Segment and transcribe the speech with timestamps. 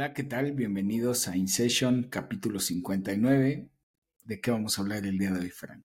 [0.00, 0.52] Hola, ¿qué tal?
[0.52, 3.68] Bienvenidos a InSession capítulo 59.
[4.22, 5.84] ¿De qué vamos a hablar el día de hoy, Frank?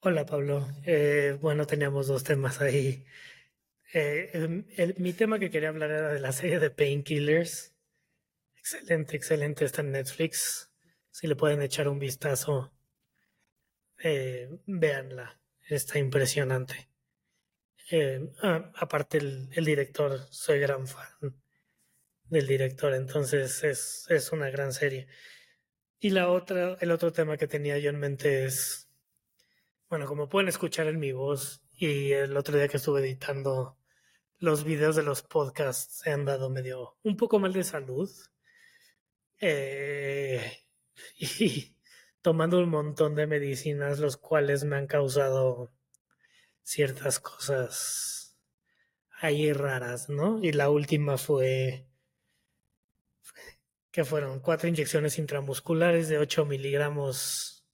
[0.00, 0.68] Hola, Pablo.
[0.84, 3.06] Eh, bueno, teníamos dos temas ahí.
[3.94, 7.74] Eh, mi tema que quería hablar era de la serie de Painkillers.
[8.54, 9.64] Excelente, excelente.
[9.64, 10.70] Está en Netflix.
[11.10, 12.74] Si le pueden echar un vistazo,
[13.96, 15.40] eh, véanla.
[15.66, 16.90] Está impresionante.
[18.42, 21.47] Ah, aparte, el director, soy gran fan
[22.30, 25.08] del director, entonces es, es una gran serie.
[26.00, 28.88] Y la otra, el otro tema que tenía yo en mente es,
[29.88, 33.78] bueno, como pueden escuchar en mi voz y el otro día que estuve editando
[34.38, 38.08] los videos de los podcasts se han dado medio un poco mal de salud
[39.40, 40.64] eh,
[41.18, 41.74] y
[42.22, 45.72] tomando un montón de medicinas los cuales me han causado
[46.62, 48.36] ciertas cosas
[49.20, 50.38] ahí raras, ¿no?
[50.42, 51.87] Y la última fue
[53.90, 57.66] que fueron cuatro inyecciones intramusculares de 8 miligramos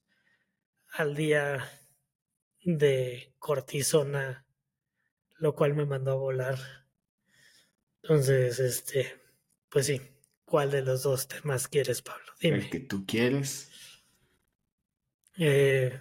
[0.88, 1.68] al día
[2.62, 4.46] de cortisona,
[5.38, 6.58] lo cual me mandó a volar.
[8.02, 9.20] Entonces, este,
[9.68, 10.00] pues sí,
[10.44, 12.24] ¿cuál de los dos temas quieres, Pablo?
[12.40, 12.58] Dime.
[12.58, 13.70] El que tú quieres.
[15.36, 16.00] Eh,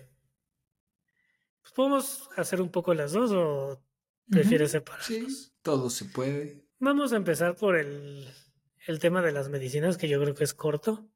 [1.61, 3.84] pues podemos hacer un poco las dos o
[4.30, 5.08] prefieres separarlos.
[5.08, 6.67] Sí, todo se puede.
[6.78, 8.28] Vamos a empezar por el
[8.86, 11.08] el tema de las medicinas, que yo creo que es corto,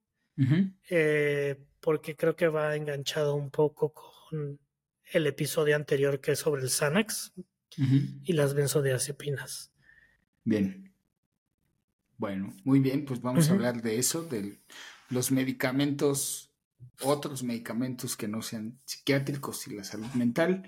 [0.90, 4.60] eh, porque creo que va enganchado un poco con
[5.12, 7.34] el episodio anterior que es sobre el Xanax
[8.24, 9.72] y las benzodiazepinas.
[10.44, 10.94] Bien.
[12.18, 14.60] Bueno, muy bien, pues vamos a hablar de eso, de
[15.10, 16.52] los medicamentos,
[17.02, 20.68] otros medicamentos que no sean psiquiátricos y la salud mental.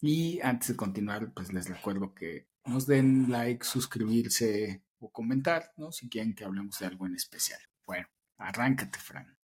[0.00, 5.92] Y antes de continuar, pues les recuerdo que nos den like, suscribirse, o comentar, ¿no?
[5.92, 7.60] Si quieren que hablemos de algo en especial.
[7.86, 9.38] Bueno, arráncate, Fran.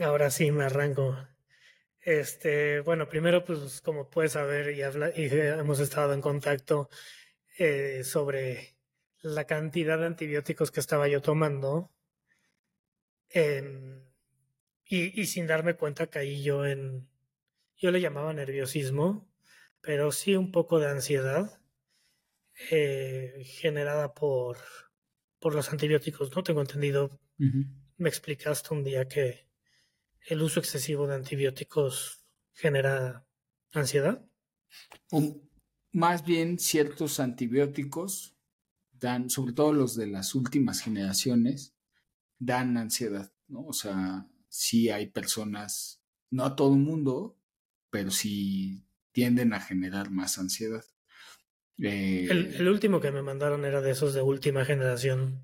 [0.00, 1.16] Ahora sí me arranco.
[2.00, 6.88] Este, bueno, primero, pues como puedes saber y, habla, y hemos estado en contacto
[7.58, 8.76] eh, sobre
[9.22, 11.92] la cantidad de antibióticos que estaba yo tomando.
[13.30, 14.04] Em,
[14.84, 17.08] y, y, sin darme cuenta caí yo en,
[17.76, 19.28] yo le llamaba nerviosismo,
[19.80, 21.60] pero sí un poco de ansiedad
[22.70, 24.58] eh, generada por,
[25.38, 26.42] por los antibióticos, ¿no?
[26.42, 29.46] Tengo entendido, me explicaste un día que
[30.26, 33.26] el uso excesivo de antibióticos genera
[33.72, 34.26] ansiedad.
[35.92, 38.36] más bien ciertos antibióticos
[38.92, 41.74] dan, sobre todo los de las últimas generaciones,
[42.38, 43.66] dan ansiedad, ¿no?
[43.66, 47.38] O sea, sí hay personas, no a todo el mundo,
[47.90, 50.84] pero sí tienden a generar más ansiedad.
[51.82, 55.42] Eh, el, último que me mandaron era de esos de última generación.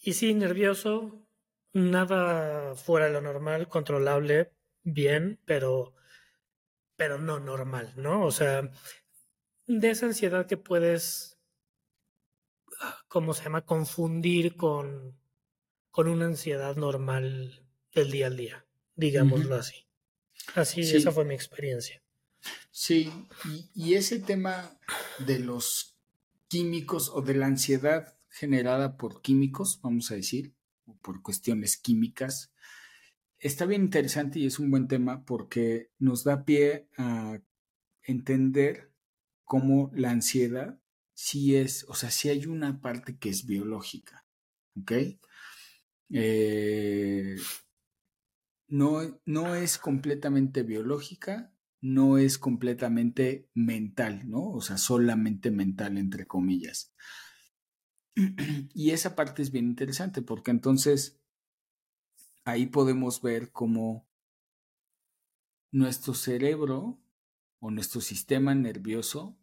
[0.00, 1.26] Y sí, nervioso,
[1.74, 4.52] nada fuera de lo normal, controlable,
[4.82, 5.94] bien, pero,
[6.96, 8.24] pero no normal, ¿no?
[8.24, 8.70] O sea,
[9.66, 11.38] de esa ansiedad que puedes,
[13.08, 13.66] ¿cómo se llama?
[13.66, 15.18] Confundir con,
[15.90, 17.62] con una ansiedad normal
[17.94, 19.86] del día al día, digámoslo así.
[20.54, 22.03] Así, esa fue mi experiencia.
[22.70, 23.10] Sí,
[23.74, 24.78] y, ese tema
[25.24, 25.96] de los
[26.48, 30.54] químicos o de la ansiedad generada por químicos, vamos a decir,
[30.86, 32.52] o por cuestiones químicas,
[33.38, 37.40] está bien interesante y es un buen tema porque nos da pie a
[38.02, 38.92] entender
[39.44, 40.80] cómo la ansiedad
[41.14, 44.26] sí es, o sea, sí hay una parte que es biológica,
[44.80, 44.92] ¿ok?
[46.10, 47.36] Eh,
[48.68, 51.53] no, no es completamente biológica,
[51.84, 54.50] no es completamente mental, ¿no?
[54.52, 56.94] O sea, solamente mental, entre comillas.
[58.74, 61.20] Y esa parte es bien interesante porque entonces
[62.46, 64.08] ahí podemos ver cómo
[65.72, 67.02] nuestro cerebro
[67.58, 69.36] o nuestro sistema nervioso,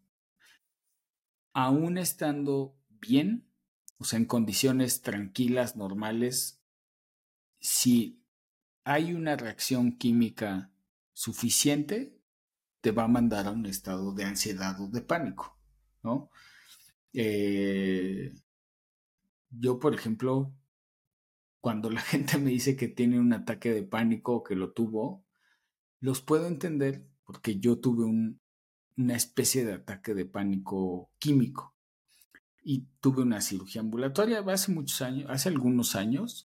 [1.52, 3.48] aún estando bien,
[3.98, 6.60] o sea, en condiciones tranquilas, normales,
[7.60, 8.20] si
[8.82, 10.72] hay una reacción química
[11.12, 12.18] suficiente,
[12.82, 15.56] te va a mandar a un estado de ansiedad o de pánico,
[16.02, 16.30] ¿no?
[17.14, 18.34] Eh,
[19.50, 20.52] yo, por ejemplo,
[21.60, 25.24] cuando la gente me dice que tiene un ataque de pánico o que lo tuvo,
[26.00, 28.04] los puedo entender porque yo tuve
[28.96, 31.76] una especie de ataque de pánico químico
[32.64, 36.50] y tuve una cirugía ambulatoria hace muchos años, hace algunos años,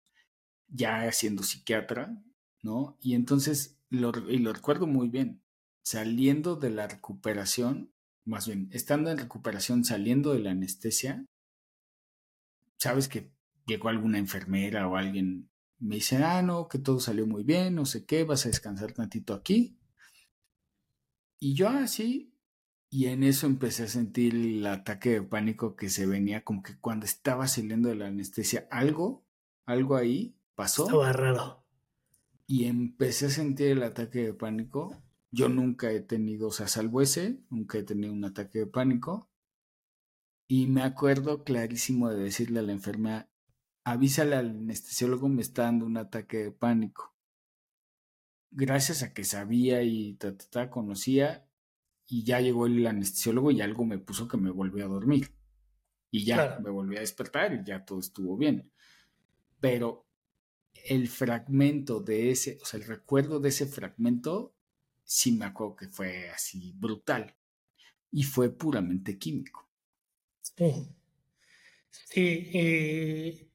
[0.67, 2.19] ya siendo psiquiatra,
[2.63, 2.97] ¿no?
[2.99, 5.44] Y entonces, lo, y lo recuerdo muy bien,
[5.85, 7.93] saliendo de la recuperación,
[8.25, 11.25] más bien, estando en recuperación, saliendo de la anestesia,
[12.77, 13.31] sabes que
[13.67, 17.85] llegó alguna enfermera o alguien, me dice, ah, no, que todo salió muy bien, no
[17.85, 19.77] sé qué, vas a descansar tantito aquí.
[21.39, 22.35] Y yo así, ah,
[22.89, 26.79] y en eso empecé a sentir el ataque de pánico que se venía como que
[26.79, 29.23] cuando estaba saliendo de la anestesia, algo,
[29.67, 30.85] algo ahí pasó.
[30.85, 31.63] Estaba raro.
[32.47, 35.04] Y empecé a sentir el ataque de pánico.
[35.35, 39.29] Yo nunca he tenido, o sea, salvo ese, nunca he tenido un ataque de pánico.
[40.47, 43.29] Y me acuerdo clarísimo de decirle a la enfermera,
[43.83, 47.13] avísale al anestesiólogo, me está dando un ataque de pánico.
[48.49, 51.45] Gracias a que sabía y ta, conocía,
[52.07, 55.35] y ya llegó el anestesiólogo y algo me puso que me volvió a dormir.
[56.11, 58.71] Y ya me volví a despertar y ya todo estuvo bien.
[59.59, 60.07] Pero
[60.85, 64.54] el fragmento de ese, o sea, el recuerdo de ese fragmento,
[65.05, 67.35] sí me acuerdo que fue así brutal.
[68.11, 69.69] Y fue puramente químico.
[70.41, 70.87] Sí.
[71.91, 73.51] Sí, y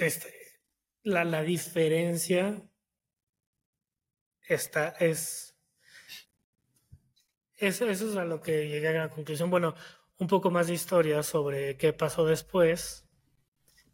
[0.00, 0.32] este,
[1.02, 2.62] la, la diferencia
[4.48, 5.56] está, es,
[7.56, 9.50] eso, eso es a lo que llegué a la conclusión.
[9.50, 9.74] Bueno,
[10.18, 13.04] un poco más de historia sobre qué pasó después.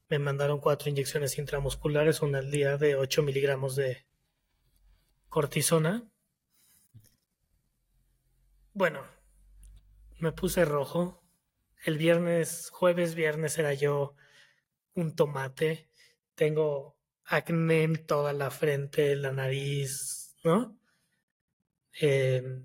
[0.09, 4.07] Me mandaron cuatro inyecciones intramusculares, una al día de 8 miligramos de
[5.35, 6.09] cortisona.
[8.73, 9.05] Bueno,
[10.21, 11.25] me puse rojo.
[11.85, 14.15] El viernes, jueves, viernes era yo
[14.95, 15.91] un tomate.
[16.37, 20.79] Tengo acné en toda la frente, la nariz, ¿no?
[21.95, 22.65] Em,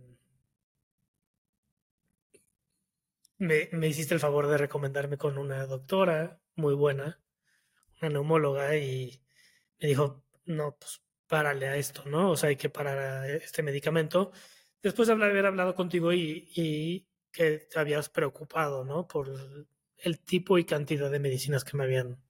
[3.39, 7.19] me, me, hiciste el favor de recomendarme con una doctora muy buena,
[7.99, 9.23] una neumóloga, y
[9.79, 12.31] me dijo, no, pues párale a esto, ¿no?
[12.31, 14.31] O sea, hay que parar este medicamento.
[14.81, 19.07] Después de haber hablado contigo y, y que te habías preocupado, ¿no?
[19.07, 19.67] Por
[19.97, 22.21] el tipo y cantidad de medicinas que me habían,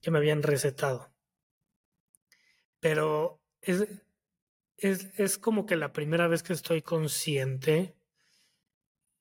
[0.00, 1.10] que me habían recetado.
[2.78, 3.86] Pero es,
[4.76, 7.96] es, es como que la primera vez que estoy consciente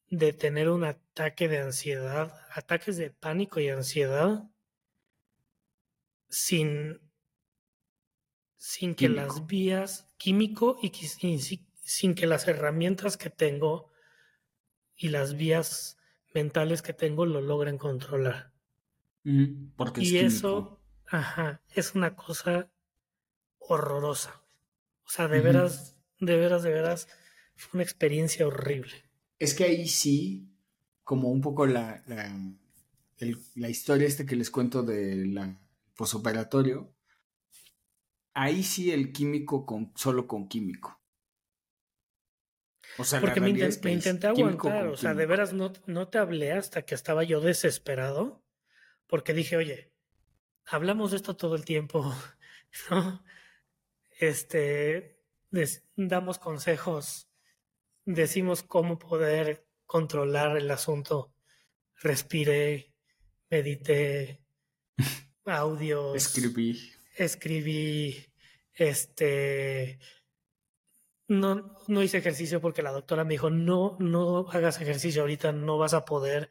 [0.10, 4.44] de tener un ataque de ansiedad, ataques de pánico y ansiedad,
[6.30, 7.07] sin,
[8.58, 10.92] sin que las vías químico y,
[11.84, 13.92] sin que las herramientas que tengo
[14.96, 15.98] y las vías
[16.34, 18.54] mentales que tengo lo logren controlar.
[19.76, 22.72] porque y eso, ajá, es una cosa
[23.60, 24.44] horrorosa.
[25.06, 27.08] O sea, de veras, de veras, de veras,
[27.56, 28.94] fue una experiencia horrible.
[29.40, 30.52] Es que ahí sí,
[31.04, 35.60] como un poco la, la, historia este que les cuento de la
[35.96, 36.94] posoperatorio,
[38.38, 41.02] ahí sí el químico con, solo con químico.
[43.00, 46.84] O sea, Porque me, intenté aguantar, o sea, de veras no, no te hablé hasta
[46.84, 48.44] que estaba yo desesperado,
[49.08, 49.92] porque dije, oye,
[50.66, 52.16] hablamos de esto todo el tiempo,
[52.90, 53.24] ¿no?
[54.20, 55.20] Este,
[55.96, 57.30] damos consejos,
[58.06, 61.34] decimos cómo poder controlar el asunto,
[61.96, 62.94] respiré,
[63.50, 64.44] medité,
[65.46, 66.16] audios.
[66.16, 66.94] Escribí.
[67.16, 68.27] Escribí,
[68.78, 70.00] este,
[71.28, 75.78] no, no hice ejercicio porque la doctora me dijo, no, no hagas ejercicio ahorita, no
[75.78, 76.50] vas a poder,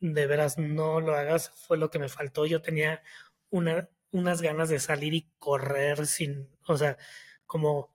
[0.00, 2.46] de veras, no lo hagas, fue lo que me faltó.
[2.46, 3.02] Yo tenía
[3.50, 6.96] una, unas ganas de salir y correr sin, o sea,
[7.44, 7.94] como...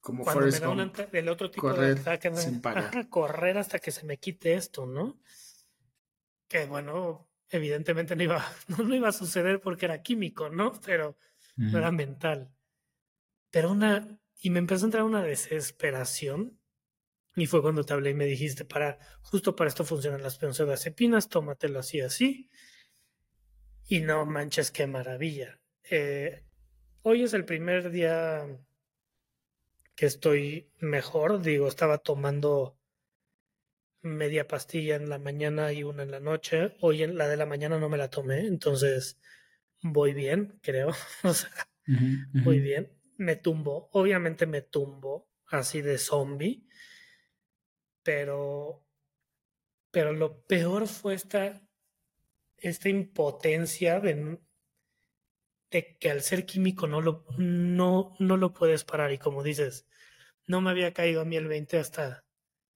[0.00, 2.62] Como cuando me da una, del otro tipo de ataque, sin
[3.10, 5.20] correr hasta que se me quite esto, ¿no?
[6.46, 8.42] Que bueno, evidentemente no iba,
[8.78, 10.72] no, iba a suceder porque era químico, ¿no?
[10.86, 11.18] Pero
[11.56, 12.54] no era mental.
[13.50, 16.58] Pero una, y me empezó a entrar una desesperación.
[17.34, 21.28] Y fue cuando te hablé y me dijiste, para, justo para esto funcionan las benzodiazepinas,
[21.28, 22.50] tómatelo así, así.
[23.86, 25.60] Y no manches, qué maravilla.
[25.88, 26.44] Eh,
[27.02, 28.44] hoy es el primer día
[29.94, 31.40] que estoy mejor.
[31.40, 32.76] Digo, estaba tomando
[34.02, 36.76] media pastilla en la mañana y una en la noche.
[36.80, 39.18] Hoy en la de la mañana no me la tomé, entonces
[39.80, 40.88] voy bien, creo.
[41.22, 41.50] o sea,
[42.44, 46.66] voy bien me tumbo, obviamente me tumbo así de zombie,
[48.02, 48.86] pero,
[49.90, 51.60] pero lo peor fue esta,
[52.56, 54.40] esta impotencia de,
[55.70, 59.86] de que al ser químico no lo, no, no lo puedes parar y como dices,
[60.46, 62.24] no me había caído a mí el 20 hasta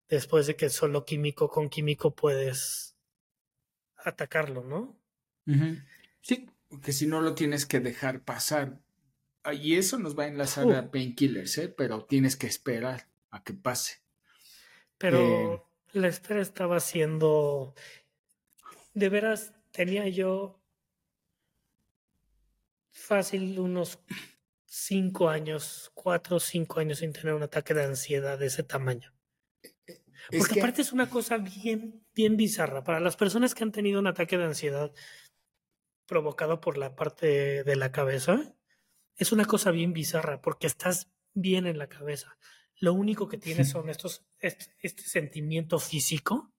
[0.08, 2.96] después de que solo químico con químico puedes
[3.96, 5.00] atacarlo, ¿no?
[6.20, 8.80] Sí, porque si no lo tienes que dejar pasar
[9.52, 11.68] y eso nos va a enlazar a painkillers, ¿eh?
[11.68, 14.02] pero tienes que esperar a que pase.
[14.98, 17.74] Pero eh, la espera estaba siendo
[18.94, 20.60] de veras tenía yo
[22.90, 23.98] fácil unos
[24.66, 29.12] cinco años, cuatro o cinco años sin tener un ataque de ansiedad de ese tamaño.
[30.30, 32.84] Porque aparte es una cosa bien, bien bizarra.
[32.84, 34.92] Para las personas que han tenido un ataque de ansiedad
[36.06, 38.54] provocado por la parte de la cabeza,
[39.16, 42.36] es una cosa bien bizarra porque estás bien en la cabeza.
[42.78, 46.52] Lo único que tienes son estos, este, este sentimiento físico,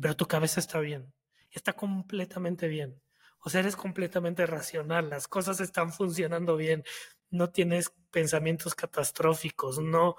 [0.00, 1.12] pero tu cabeza está bien.
[1.50, 3.00] Está completamente bien.
[3.44, 6.84] O sea, eres completamente racional, las cosas están funcionando bien,
[7.30, 10.16] no tienes pensamientos catastróficos, no,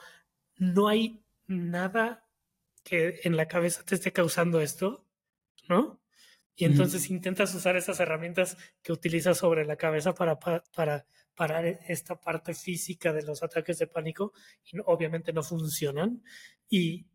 [0.57, 2.27] no hay nada
[2.83, 5.05] que en la cabeza te esté causando esto,
[5.69, 6.01] ¿no?
[6.55, 12.19] Y entonces intentas usar esas herramientas que utilizas sobre la cabeza para, para, parar esta
[12.19, 16.23] parte física de los ataques de pánico y obviamente no funcionan.
[16.69, 17.07] Y,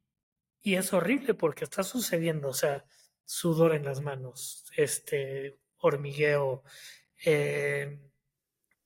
[0.63, 2.85] y es horrible porque está sucediendo, o sea,
[3.25, 6.65] sudor en las manos, este hormigueo,
[7.25, 8.01] eh,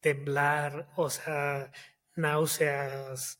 [0.00, 1.70] temblar, o sea,
[2.16, 3.38] náuseas,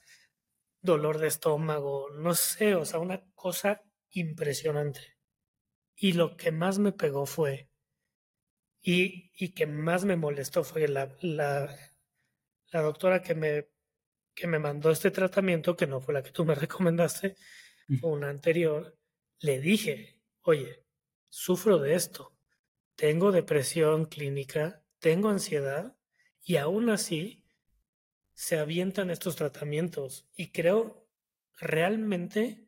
[0.81, 5.17] dolor de estómago, no sé, o sea, una cosa impresionante.
[5.97, 7.72] Y lo que más me pegó fue,
[8.83, 11.75] y, y que más me molestó fue la, la,
[12.73, 13.69] la doctora que me,
[14.35, 17.37] que me mandó este tratamiento, que no fue la que tú me recomendaste,
[18.01, 18.99] fue una anterior,
[19.41, 20.85] le dije, oye,
[21.29, 22.37] sufro de esto,
[22.97, 25.97] tengo depresión clínica, tengo ansiedad,
[26.45, 27.45] y aún así
[28.35, 30.29] se avientan estos tratamientos.
[30.35, 31.07] Y creo
[31.59, 32.67] realmente,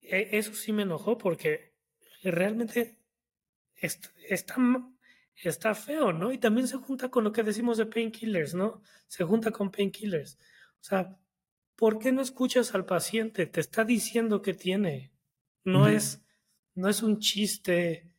[0.00, 1.74] e, eso sí me enojó porque
[2.22, 3.03] realmente
[3.84, 4.10] está,
[5.36, 6.32] está, feo, ¿no?
[6.32, 8.82] Y también se junta con lo que decimos de painkillers, ¿no?
[9.06, 10.38] Se junta con painkillers.
[10.80, 11.18] O sea,
[11.76, 13.46] ¿por qué no escuchas al paciente?
[13.46, 15.12] Te está diciendo que tiene.
[15.64, 16.22] No es,
[16.74, 18.14] no es un chiste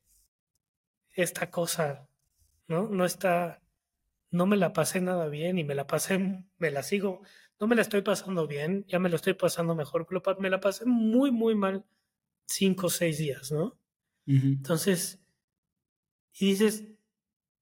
[1.12, 2.08] esta cosa,
[2.68, 2.90] ¿no?
[2.90, 3.62] No está,
[4.32, 7.22] no me la pasé nada bien y me la pasé, me la sigo,
[7.60, 10.60] no me la estoy pasando bien, ya me lo estoy pasando mejor, pero me la
[10.60, 11.86] pasé muy, muy mal
[12.46, 13.80] cinco o seis días, ¿no?
[14.28, 15.25] Entonces,
[16.38, 16.84] y dices,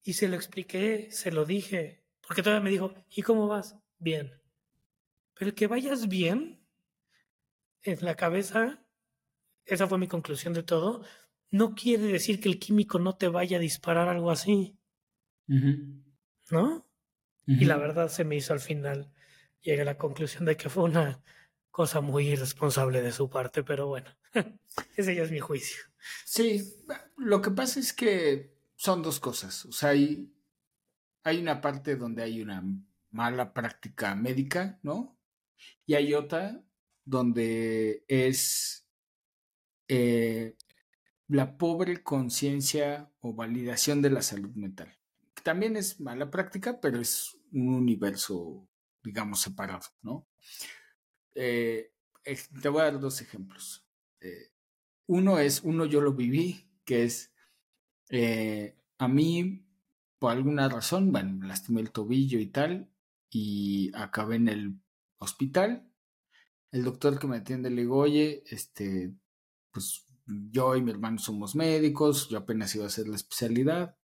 [0.02, 3.76] y se lo expliqué, se lo dije, porque todavía me dijo, ¿y cómo vas?
[3.98, 4.32] Bien.
[5.34, 6.60] Pero el que vayas bien,
[7.82, 8.84] en la cabeza,
[9.64, 11.04] esa fue mi conclusión de todo,
[11.50, 14.76] no quiere decir que el químico no te vaya a disparar algo así.
[15.46, 16.88] ¿no?
[17.46, 19.12] Y la verdad se me hizo al final,
[19.60, 21.22] llegué a la conclusión de que fue una
[21.70, 24.10] cosa muy irresponsable de su parte, pero bueno,
[24.96, 25.82] ese ya es mi juicio.
[26.24, 26.82] Sí,
[27.16, 30.32] lo que pasa es que son dos cosas, o sea, hay,
[31.22, 32.62] hay una parte donde hay una
[33.10, 35.18] mala práctica médica, ¿no?
[35.86, 36.62] Y hay otra
[37.04, 38.86] donde es
[39.88, 40.56] eh,
[41.28, 44.98] la pobre conciencia o validación de la salud mental
[45.44, 48.66] también es mala práctica, pero es un universo,
[49.04, 50.26] digamos, separado, ¿no?
[51.34, 51.92] Eh,
[52.24, 53.86] te voy a dar dos ejemplos.
[54.20, 54.50] Eh,
[55.06, 57.33] uno es, uno yo lo viví, que es,
[58.10, 59.66] eh, a mí,
[60.18, 62.90] por alguna razón, bueno, lastimé el tobillo y tal,
[63.30, 64.80] y acabé en el
[65.18, 65.88] hospital.
[66.70, 69.12] El doctor que me atiende le digo, oye, este,
[69.70, 73.96] pues yo y mi hermano somos médicos, yo apenas iba a hacer la especialidad.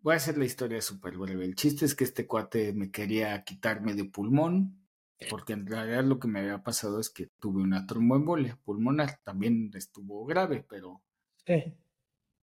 [0.00, 1.44] Voy a hacer la historia súper breve.
[1.44, 4.78] El chiste es que este cuate me quería quitar medio pulmón,
[5.28, 9.20] porque en realidad lo que me había pasado es que tuve una tromboembolia pulmonar.
[9.24, 11.02] También estuvo grave, pero.
[11.46, 11.74] Sí.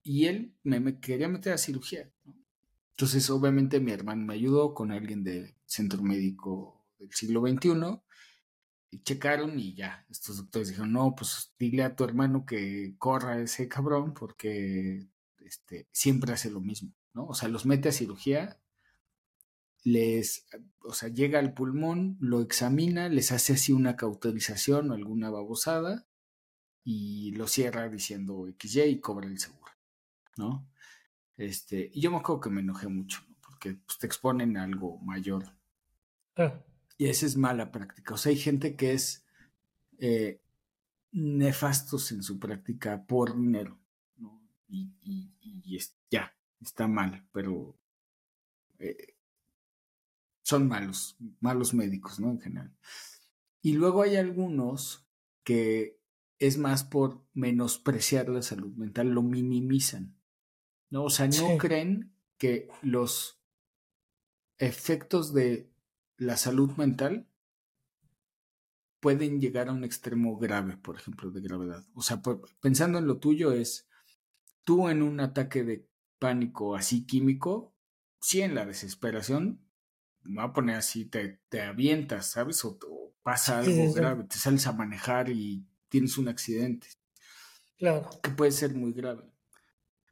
[0.05, 2.09] Y él me, quería meter a cirugía.
[2.91, 8.01] Entonces, obviamente, mi hermano me ayudó con alguien del centro médico del siglo XXI.
[8.91, 13.41] Y checaron y ya, estos doctores dijeron, no, pues dile a tu hermano que corra
[13.41, 15.09] ese cabrón porque
[15.41, 16.95] este, siempre hace lo mismo.
[17.13, 17.27] ¿no?
[17.27, 18.61] O sea, los mete a cirugía,
[19.85, 20.47] les,
[20.81, 26.07] o sea, llega al pulmón, lo examina, les hace así una cauterización o alguna babosada
[26.83, 29.63] y lo cierra diciendo XY y cobra el seguro,
[30.37, 30.69] ¿no?
[31.37, 34.99] Este, y yo me acuerdo que me enojé mucho, porque pues, te exponen a algo
[34.99, 35.45] mayor.
[36.37, 36.61] Ah.
[36.97, 38.14] Y esa es mala práctica.
[38.14, 39.25] O sea, hay gente que es
[39.99, 40.41] eh,
[41.12, 43.79] nefastos en su práctica por dinero,
[44.17, 44.41] ¿no?
[44.69, 47.76] Y, y, y es, ya, está mal, pero
[48.79, 49.14] eh,
[50.43, 52.31] son malos, malos médicos, ¿no?
[52.31, 52.76] En general.
[53.62, 55.07] Y luego hay algunos
[55.43, 55.99] que
[56.38, 60.13] es más por menospreciar la salud mental, lo minimizan,
[60.95, 61.07] ¿no?
[61.07, 63.43] O sea, no creen que los
[64.59, 65.69] efectos de
[66.19, 67.29] la salud mental
[69.01, 71.85] pueden llegar a un extremo grave, por ejemplo, de gravedad.
[71.95, 72.23] O sea,
[72.61, 73.89] pensando en lo tuyo es,
[74.63, 75.85] tú en un ataque de
[76.21, 77.75] pánico así químico,
[78.21, 79.67] si en la desesperación,
[80.23, 82.65] me voy a poner así, te, te avientas, ¿sabes?
[82.65, 82.79] O,
[83.25, 86.87] pasa algo grave, te sales a manejar y tienes un accidente.
[87.79, 88.09] Claro.
[88.23, 89.34] Que puede ser muy grave.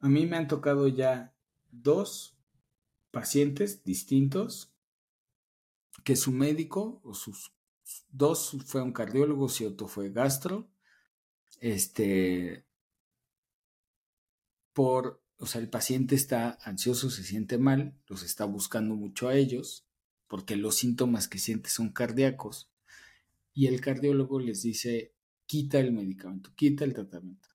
[0.03, 1.33] A mí me han tocado ya
[1.71, 2.37] dos
[3.09, 4.73] pacientes distintos
[6.03, 7.53] que su médico o sus
[8.09, 10.69] dos fue un cardiólogo y otro fue gastro.
[11.61, 12.65] Este
[14.73, 19.35] por, o sea, el paciente está ansioso, se siente mal, los está buscando mucho a
[19.35, 19.87] ellos,
[20.27, 22.69] porque los síntomas que siente son cardíacos,
[23.53, 25.13] y el cardiólogo les dice,
[25.45, 27.52] quita el medicamento, quita el tratamiento.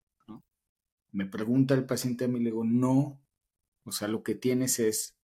[1.13, 3.21] Me pregunta el paciente a mí, le digo, no,
[3.85, 5.17] o sea, lo que tienes es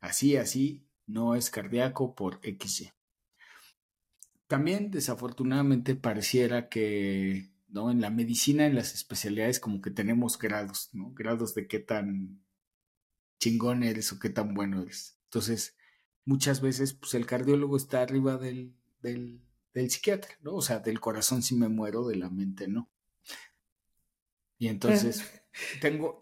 [0.00, 2.90] así, así, no es cardíaco por XY.
[4.46, 7.90] También, desafortunadamente, pareciera que ¿no?
[7.90, 11.12] En la medicina, en las especialidades, como que tenemos grados, ¿no?
[11.14, 12.44] Grados de qué tan
[13.40, 15.18] chingón eres o qué tan bueno eres.
[15.24, 15.76] Entonces,
[16.24, 19.40] muchas veces, pues el cardiólogo está arriba del, del,
[19.72, 20.54] del psiquiatra, ¿no?
[20.54, 22.90] O sea, del corazón si me muero, de la mente no.
[24.62, 25.28] Y entonces,
[25.80, 26.20] tengo,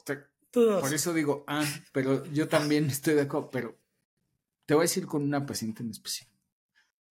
[0.54, 3.78] por eso digo, ah, pero yo también estoy de acuerdo, pero
[4.64, 6.30] te voy a decir con una paciente en especial.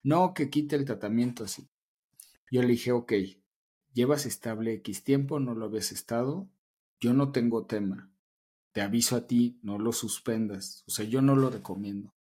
[0.02, 1.70] No que quite el tratamiento así.
[2.50, 3.14] Yo le dije, ok,
[3.94, 6.50] llevas estable X tiempo, no lo habías estado,
[7.00, 8.12] yo no tengo tema.
[8.72, 10.84] Te aviso a ti, no lo suspendas.
[10.88, 12.12] O sea, yo no lo recomiendo.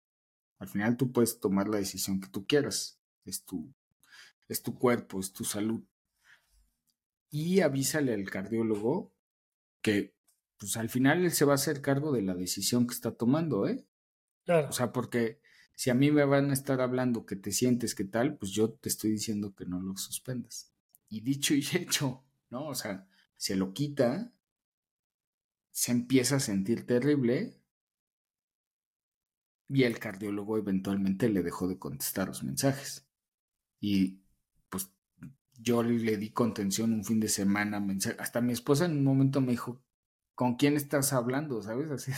[0.59, 3.01] Al final tú puedes tomar la decisión que tú quieras.
[3.25, 3.73] Es tu,
[4.47, 5.81] es tu cuerpo, es tu salud.
[7.29, 9.13] Y avísale al cardiólogo
[9.81, 10.15] que
[10.57, 13.67] pues al final él se va a hacer cargo de la decisión que está tomando,
[13.67, 13.85] ¿eh?
[14.43, 14.69] Claro.
[14.69, 15.39] O sea, porque
[15.73, 18.71] si a mí me van a estar hablando que te sientes que tal, pues yo
[18.71, 20.73] te estoy diciendo que no lo suspendas.
[21.07, 22.67] Y dicho y hecho, ¿no?
[22.67, 23.07] O sea,
[23.37, 24.33] se lo quita,
[25.71, 27.59] se empieza a sentir terrible
[29.69, 33.07] y el cardiólogo eventualmente le dejó de contestar los mensajes.
[33.79, 34.19] Y
[35.61, 37.85] yo le di contención un fin de semana,
[38.17, 39.83] hasta mi esposa en un momento me dijo,
[40.35, 41.61] ¿con quién estás hablando?
[41.61, 41.91] ¿Sabes?
[41.91, 42.11] Así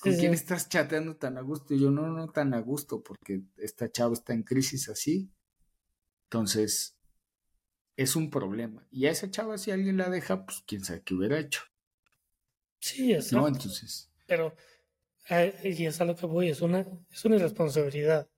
[0.00, 1.74] ¿con quién estás chateando tan a gusto?
[1.74, 5.30] Y yo no, no tan a gusto, porque esta chava está en crisis así.
[6.24, 6.96] Entonces,
[7.96, 8.86] es un problema.
[8.90, 11.62] Y a esa chava, si alguien la deja, pues quién sabe qué hubiera hecho.
[12.78, 13.40] Sí, exacto.
[13.40, 14.10] No, entonces.
[14.26, 14.56] Pero,
[15.28, 18.28] eh, y es a lo que voy, es una, es una irresponsabilidad.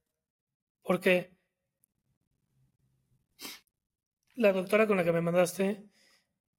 [0.82, 1.33] Porque
[4.34, 5.84] la doctora con la que me mandaste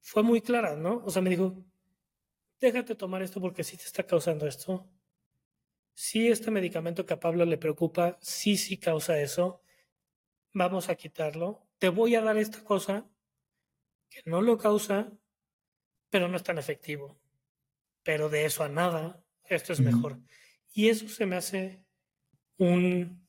[0.02, 1.02] fue muy clara, ¿no?
[1.06, 1.56] O sea, me dijo,
[2.60, 4.90] déjate tomar esto porque sí te está causando esto.
[5.94, 9.62] Sí, este medicamento que a Pablo le preocupa, sí, sí causa eso.
[10.54, 13.08] Vamos a quitarlo te voy a dar esta cosa
[14.10, 15.12] que no lo causa,
[16.10, 17.20] pero no es tan efectivo.
[18.04, 20.20] Pero de eso a nada, esto es mejor.
[20.74, 21.84] Y eso se me hace
[22.58, 23.26] un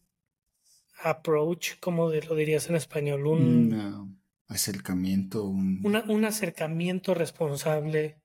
[1.03, 4.16] approach, como lo dirías en español, un
[4.49, 5.83] acercamiento, un...
[6.09, 8.21] un acercamiento responsable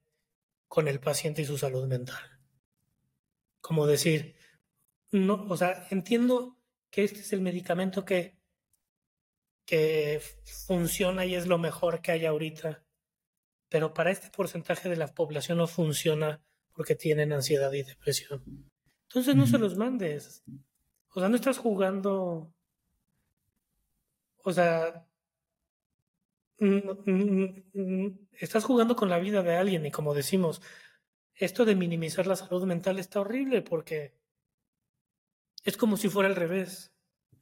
[0.68, 2.40] con el paciente y su salud mental.
[3.60, 4.36] Como decir,
[5.12, 6.58] no, o sea, entiendo
[6.90, 8.42] que este es el medicamento que
[9.72, 10.22] que
[10.68, 12.84] funciona y es lo mejor que hay ahorita.
[13.70, 16.42] Pero para este porcentaje de la población no funciona
[16.74, 18.44] porque tienen ansiedad y depresión.
[19.04, 20.44] Entonces no se los mandes.
[21.14, 22.54] O sea, no estás jugando.
[24.44, 25.08] O sea,
[28.34, 30.62] estás jugando con la vida de alguien y como decimos,
[31.36, 34.14] esto de minimizar la salud mental está horrible porque
[35.64, 36.94] es como si fuera al revés,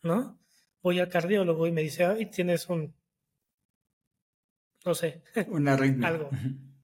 [0.03, 0.39] ¿no?
[0.81, 2.93] voy al cardiólogo y me dice, ay, tienes un,
[4.85, 6.07] no sé, una arritmia.
[6.07, 6.29] algo,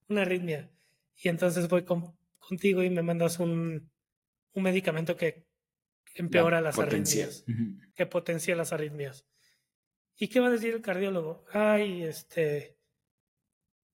[0.08, 0.70] una arritmia.
[1.18, 1.86] Y entonces voy
[2.40, 3.90] contigo y me mandas un,
[4.54, 5.46] un medicamento que
[6.16, 7.46] empeora las arritmias,
[7.96, 9.26] que potencia las arritmias.
[10.18, 11.44] ¿Y qué va a decir el cardiólogo?
[11.52, 12.78] Ay, este...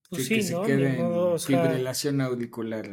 [0.09, 0.65] Pues sí, ¿no?
[0.65, 2.89] Modo, fibrilación auricular.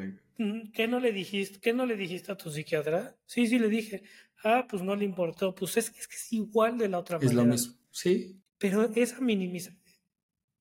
[0.74, 1.60] ¿Qué no le dijiste?
[1.60, 3.18] ¿Qué no le dijiste a tu psiquiatra?
[3.26, 4.04] Sí, sí le dije.
[4.44, 5.56] Ah, pues no le importó.
[5.56, 7.32] Pues es, es que es igual de la otra manera.
[7.32, 8.40] Es lo mismo, sí.
[8.60, 9.76] Pero esa minimiza.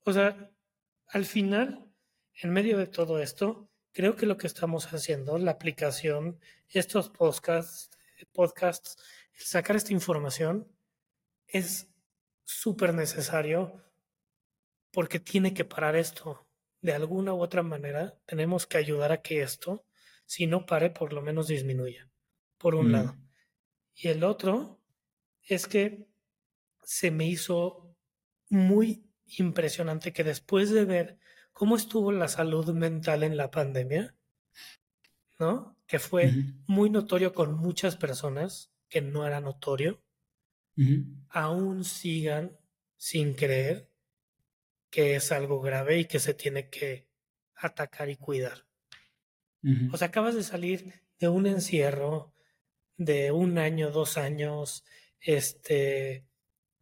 [0.05, 0.51] O sea,
[1.09, 1.93] al final,
[2.41, 6.39] en medio de todo esto, creo que lo que estamos haciendo, la aplicación,
[6.71, 7.91] estos podcasts,
[8.33, 8.97] podcasts
[9.35, 10.67] sacar esta información,
[11.47, 11.89] es
[12.47, 13.83] súper necesario
[14.93, 16.47] porque tiene que parar esto.
[16.81, 19.85] De alguna u otra manera, tenemos que ayudar a que esto,
[20.25, 22.09] si no pare, por lo menos disminuya.
[22.57, 22.93] Por un mm.
[22.93, 23.17] lado.
[23.95, 24.81] Y el otro
[25.43, 26.07] es que
[26.83, 27.95] se me hizo
[28.49, 31.19] muy impresionante que después de ver
[31.53, 34.15] cómo estuvo la salud mental en la pandemia,
[35.39, 35.77] ¿no?
[35.87, 36.33] Que fue
[36.67, 40.03] muy notorio con muchas personas que no era notorio,
[41.29, 42.59] aún sigan
[42.97, 43.91] sin creer
[44.91, 47.09] que es algo grave y que se tiene que
[47.55, 48.67] atacar y cuidar.
[49.93, 52.33] O sea, acabas de salir de un encierro
[52.97, 54.85] de un año, dos años,
[55.21, 56.27] este,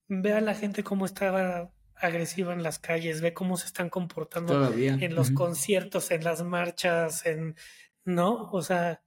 [0.09, 4.72] ve a la gente cómo estaba agresiva en las calles, ve cómo se están comportando
[4.74, 7.57] en los conciertos, en las marchas, en,
[8.04, 8.50] ¿no?
[8.50, 9.02] O sea,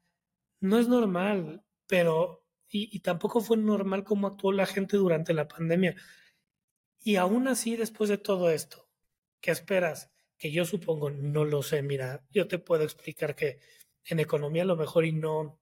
[0.60, 5.48] no es normal, pero, y, y tampoco fue normal cómo actuó la gente durante la
[5.48, 5.96] pandemia.
[7.00, 8.90] Y aún así, después de todo esto,
[9.42, 10.12] ¿qué esperas?
[10.38, 13.60] Que yo supongo, no lo sé, mira, yo te puedo explicar que
[14.06, 15.60] en economía a lo mejor y no,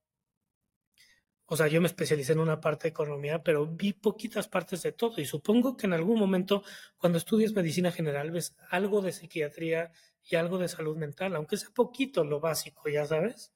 [1.48, 4.92] o sea, yo me especialicé en una parte de economía, pero vi poquitas partes de
[4.92, 6.64] todo y supongo que en algún momento
[6.96, 9.92] cuando estudias medicina general ves algo de psiquiatría
[10.24, 13.52] y algo de salud mental, aunque sea poquito lo básico, ya sabes.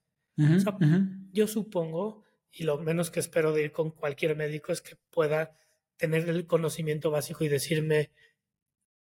[1.33, 5.57] Yo supongo, y lo menos que espero de ir con cualquier médico es que pueda
[5.97, 8.11] tener el conocimiento básico y decirme,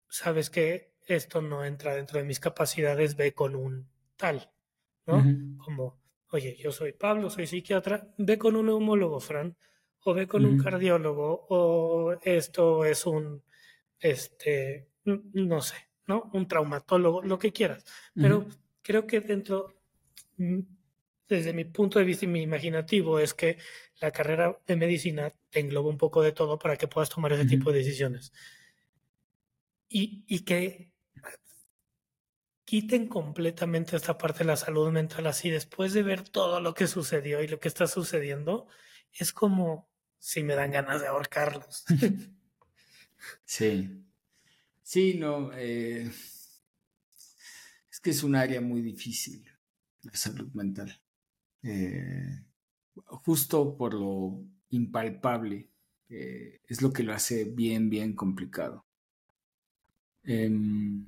[0.10, 4.52] sabes que esto no entra dentro de mis capacidades, ve con un tal,
[5.06, 5.24] ¿no?
[5.58, 9.56] Como oye, yo soy Pablo, soy psiquiatra, ve con un neumólogo, Fran,
[10.04, 13.44] o ve con un cardiólogo, o esto es un,
[14.00, 15.76] este, no sé,
[16.08, 16.30] ¿no?
[16.34, 17.86] Un traumatólogo, lo que quieras.
[18.14, 18.48] Pero
[18.82, 19.76] creo que dentro,
[20.38, 20.60] mm,
[21.28, 23.58] desde mi punto de vista y mi imaginativo, es que
[24.00, 27.46] la carrera de medicina te engloba un poco de todo para que puedas tomar ese
[27.46, 28.32] tipo de decisiones.
[29.90, 30.94] Y, y que
[32.66, 36.88] quiten completamente esta parte de la salud mental así después de ver todo lo que
[36.88, 38.68] sucedió y lo que está sucediendo,
[39.14, 41.86] es como si me dan ganas de ahorcarlos.
[43.46, 43.90] Sí.
[44.84, 45.52] Sí, no.
[45.54, 46.10] Eh,
[47.92, 49.44] es que es un área muy difícil,
[50.04, 51.02] la salud mental.
[51.64, 52.44] Eh,
[53.06, 55.70] justo por lo impalpable,
[56.10, 58.86] eh, es lo que lo hace bien, bien complicado.
[60.24, 61.06] Em,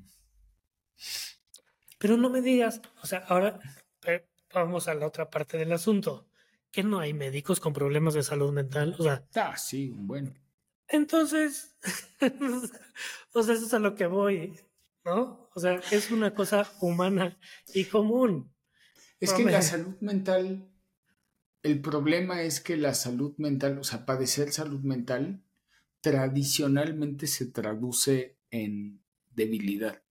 [1.97, 3.59] pero no me digas, o sea, ahora
[4.53, 6.27] vamos a la otra parte del asunto,
[6.71, 9.25] que no hay médicos con problemas de salud mental, o sea.
[9.35, 10.33] Ah, sí, bueno.
[10.87, 11.75] Entonces,
[13.33, 14.59] o sea, eso es a lo que voy,
[15.05, 15.49] ¿no?
[15.53, 17.37] O sea, es una cosa humana
[17.73, 18.51] y común.
[19.19, 20.69] Es que la salud mental,
[21.63, 25.43] el problema es que la salud mental, o sea, padecer salud mental,
[26.01, 29.01] tradicionalmente se traduce en
[29.31, 30.01] debilidad.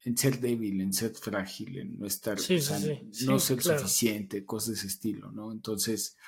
[0.00, 4.86] En ser débil, en ser frágil, en no estar, no ser suficiente, cosas de ese
[4.88, 5.50] estilo, ¿no?
[5.50, 6.18] Entonces,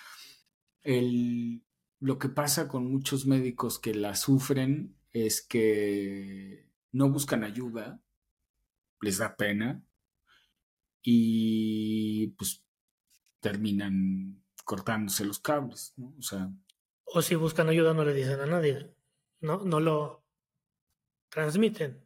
[0.82, 1.62] el,
[2.00, 8.02] lo que pasa con muchos médicos que la sufren es que no buscan ayuda,
[9.02, 9.85] les da pena
[11.08, 12.64] y pues
[13.38, 16.12] terminan cortándose los cables, ¿no?
[16.18, 16.50] O sea.
[17.04, 18.90] O si buscan ayuda no le dicen a nadie,
[19.40, 19.64] ¿no?
[19.64, 20.24] No lo
[21.28, 22.02] transmiten.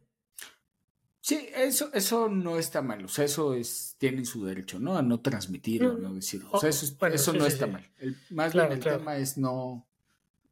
[1.19, 4.95] Sí, eso, eso no está mal, o sea, eso es, tienen su derecho, ¿no?
[4.95, 6.49] A no transmitirlo, no decirlo.
[6.51, 7.83] O sea, eso, eso no está mal.
[8.29, 9.87] más bien el tema es no,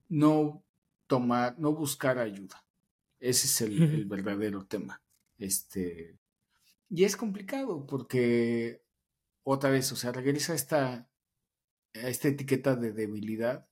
[0.07, 0.63] no
[1.05, 2.63] tomar, no buscar ayuda.
[3.19, 5.01] Ese es el, verdadero tema.
[5.37, 6.18] Este,
[6.89, 8.83] y es complicado porque,
[9.43, 11.09] otra vez, o sea, regresa esta,
[11.93, 13.67] a esta etiqueta de debilidad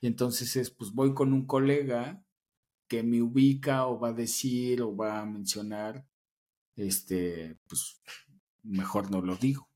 [0.00, 2.22] y entonces es, pues voy con un colega
[2.88, 6.06] que me ubica o va a decir o va a mencionar
[6.76, 8.02] este, pues
[8.62, 9.70] mejor no lo digo,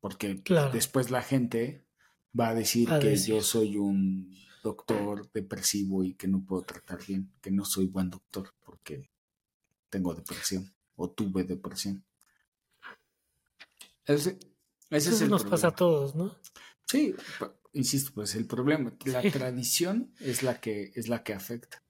[0.00, 1.86] porque después la gente
[2.38, 7.32] va a decir que yo soy un doctor depresivo y que no puedo tratar bien,
[7.40, 9.10] que no soy buen doctor porque
[9.90, 12.05] tengo depresión o tuve depresión.
[14.06, 14.38] Ese,
[14.90, 16.36] ese es el nos pasa a todos, ¿no?
[16.86, 17.14] Sí,
[17.72, 21.82] insisto, pues el problema, la tradición es la que es la que afecta.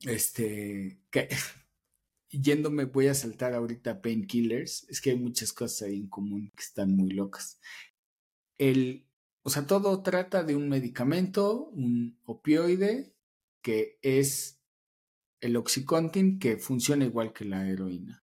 [0.00, 1.28] Este, que
[2.30, 4.86] yéndome, voy a saltar ahorita painkillers.
[4.88, 7.60] Es que hay muchas cosas ahí en común que están muy locas.
[8.58, 9.06] El,
[9.42, 13.14] o sea, todo trata de un medicamento, un opioide,
[13.60, 14.60] que es
[15.40, 18.21] el Oxycontin, que funciona igual que la heroína.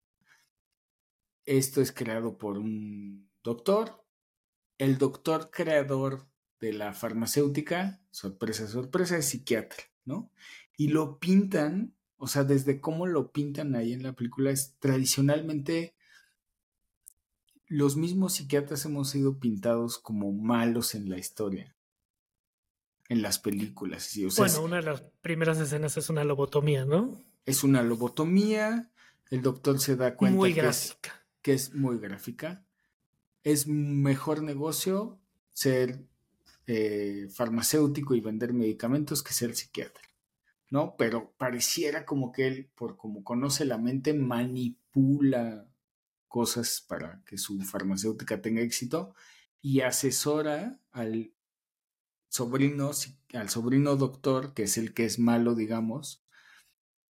[1.50, 4.06] Esto es creado por un doctor.
[4.78, 6.28] El doctor creador
[6.60, 10.32] de la farmacéutica, sorpresa, sorpresa, es psiquiatra, ¿no?
[10.78, 15.96] Y lo pintan o sea, desde cómo lo pintan ahí en la película, es tradicionalmente
[17.66, 21.76] los mismos psiquiatras hemos sido pintados como malos en la historia,
[23.08, 24.12] en las películas.
[24.38, 27.24] bueno, una de las primeras escenas es una lobotomía, ¿no?
[27.46, 28.92] Es una lobotomía,
[29.30, 30.98] el doctor se da cuenta que, Es,
[31.50, 32.64] que es muy gráfica,
[33.44, 36.06] es mejor negocio ser
[36.68, 40.04] eh, farmacéutico y vender medicamentos que ser psiquiatra,
[40.70, 40.96] ¿no?
[40.96, 45.68] Pero pareciera como que él, por como conoce la mente, manipula
[46.28, 49.16] cosas para que su farmacéutica tenga éxito
[49.60, 51.34] y asesora al
[52.28, 52.92] sobrino,
[53.34, 56.24] al sobrino doctor, que es el que es malo, digamos,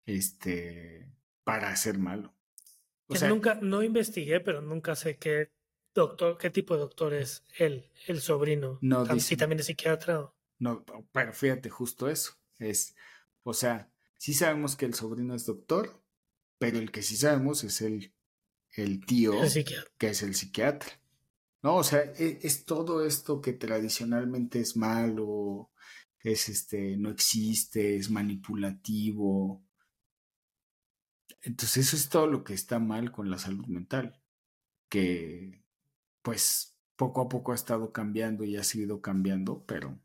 [0.06, 1.10] este,
[1.42, 2.37] para ser malo.
[3.08, 5.50] O sea, nunca, no investigué, pero nunca sé qué
[5.94, 8.78] doctor, qué tipo de doctor es él, el sobrino.
[8.82, 10.32] No, si también es psiquiatra.
[10.58, 12.34] No, pero fíjate, justo eso.
[12.58, 12.94] Es,
[13.42, 16.02] o sea, sí sabemos que el sobrino es doctor,
[16.58, 18.12] pero el que sí sabemos es el,
[18.74, 19.32] el tío,
[19.96, 21.00] que es el psiquiatra.
[21.62, 25.70] No, o sea, es, es, todo esto que tradicionalmente es malo,
[26.20, 29.64] es este, no existe, es manipulativo.
[31.42, 34.20] Entonces, eso es todo lo que está mal con la salud mental,
[34.88, 35.62] que
[36.22, 39.98] pues poco a poco ha estado cambiando y ha seguido cambiando, pero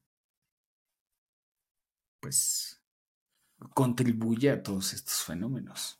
[2.20, 2.82] pues
[3.74, 6.00] contribuye a todos estos fenómenos.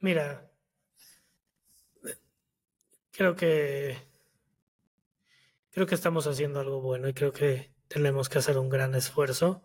[0.00, 0.50] Mira,
[3.12, 3.96] creo que
[5.70, 9.62] creo que estamos haciendo algo bueno y creo que tenemos que hacer un gran esfuerzo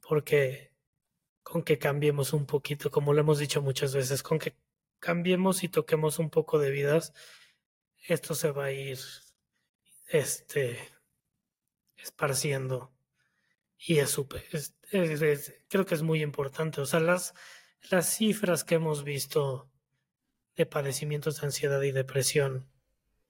[0.00, 0.67] porque
[1.48, 4.54] con que cambiemos un poquito, como lo hemos dicho muchas veces, con que
[4.98, 7.14] cambiemos y toquemos un poco de vidas,
[8.06, 8.98] esto se va a ir
[10.08, 10.78] este
[11.96, 12.92] esparciendo.
[13.78, 14.44] Y es súper
[15.68, 16.82] creo que es muy importante.
[16.82, 17.32] O sea las
[17.90, 19.70] las cifras que hemos visto
[20.54, 22.68] de padecimientos de ansiedad y depresión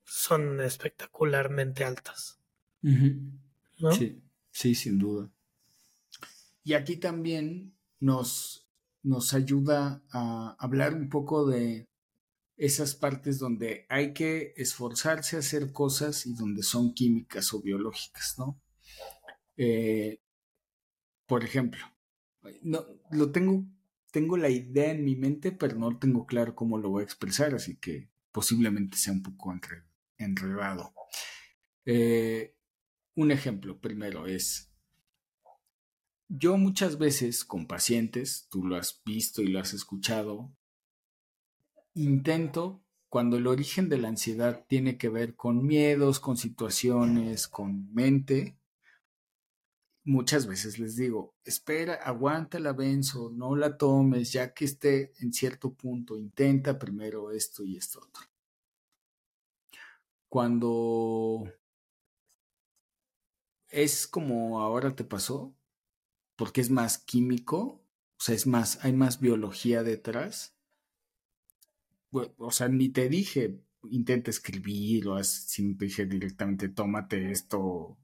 [0.03, 2.41] son espectacularmente altas.
[2.81, 3.93] ¿no?
[3.93, 5.31] sí sí sin duda.
[6.65, 8.69] Y aquí también nos
[9.03, 11.89] nos ayuda a hablar un poco de
[12.57, 18.35] esas partes donde hay que esforzarse a hacer cosas y donde son químicas o biológicas,
[18.39, 18.61] ¿no?
[19.57, 20.21] Eh,
[21.27, 21.81] por ejemplo,
[22.63, 23.65] no, lo tengo,
[24.11, 27.55] tengo la idea en mi mente, pero no tengo claro cómo lo voy a expresar,
[27.55, 29.55] así que posiblemente sea un poco
[30.17, 30.93] enredado.
[31.85, 32.55] Eh,
[33.15, 34.68] un ejemplo primero es,
[36.29, 40.51] yo muchas veces con pacientes, tú lo has visto y lo has escuchado,
[41.95, 47.93] intento cuando el origen de la ansiedad tiene que ver con miedos, con situaciones, con
[47.95, 48.59] mente,
[50.05, 55.33] muchas veces les digo, espera, aguanta la benzo, no la tomes, ya que esté en
[55.33, 58.23] cierto punto, intenta primero esto y esto otro.
[60.29, 61.51] Cuando
[63.69, 65.55] es como ahora te pasó,
[66.39, 67.85] porque es más químico,
[68.17, 70.55] o sea, es más, hay más biología detrás,
[72.13, 77.99] o sea, ni te dije, intenta escribir o si te dije directamente, tómate esto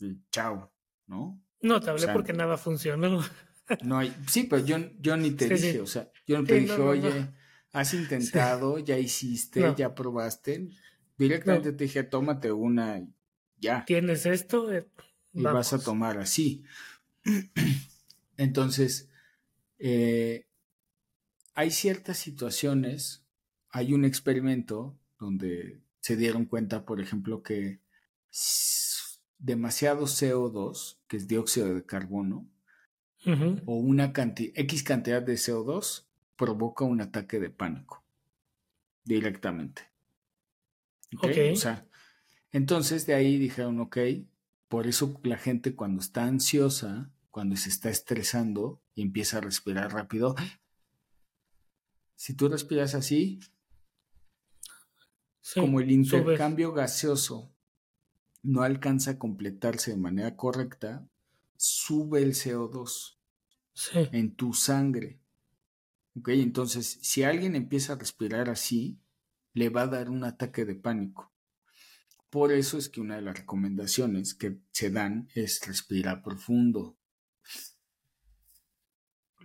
[0.00, 0.72] y chao,
[1.06, 1.40] ¿no?
[1.62, 3.22] No, te hablé porque nada funcionó.
[3.82, 6.80] No hay, sí, pero yo, yo ni te dije, o sea, yo no te dije,
[6.80, 7.32] oye,
[7.72, 10.68] has intentado, ya hiciste, ya probaste.
[11.18, 13.04] Directamente te dije, tómate una
[13.56, 13.84] ya.
[13.84, 14.72] ¿Tienes esto?
[14.72, 14.86] Eh,
[15.32, 16.62] y vas a tomar así.
[18.36, 19.08] Entonces,
[19.78, 20.46] eh,
[21.54, 23.24] hay ciertas situaciones,
[23.70, 27.80] hay un experimento donde se dieron cuenta, por ejemplo, que
[29.38, 32.48] demasiado CO2, que es dióxido de carbono,
[33.64, 38.04] o una X cantidad de CO2 provoca un ataque de pánico
[39.04, 39.82] directamente.
[41.20, 41.52] ¿Okay?
[41.52, 41.88] O sea,
[42.52, 43.98] entonces de ahí dijeron, ok,
[44.68, 49.92] por eso la gente cuando está ansiosa, cuando se está estresando y empieza a respirar
[49.92, 50.34] rápido,
[52.14, 53.40] si tú respiras así,
[55.54, 57.54] como el intercambio gaseoso
[58.42, 61.06] no alcanza a completarse de manera correcta,
[61.58, 63.18] sube el CO2
[64.12, 65.20] en tu sangre.
[66.18, 66.30] ¿Ok?
[66.30, 68.98] Entonces, si alguien empieza a respirar así,
[69.52, 71.30] le va a dar un ataque de pánico.
[72.30, 76.96] Por eso es que una de las recomendaciones que se dan es respirar profundo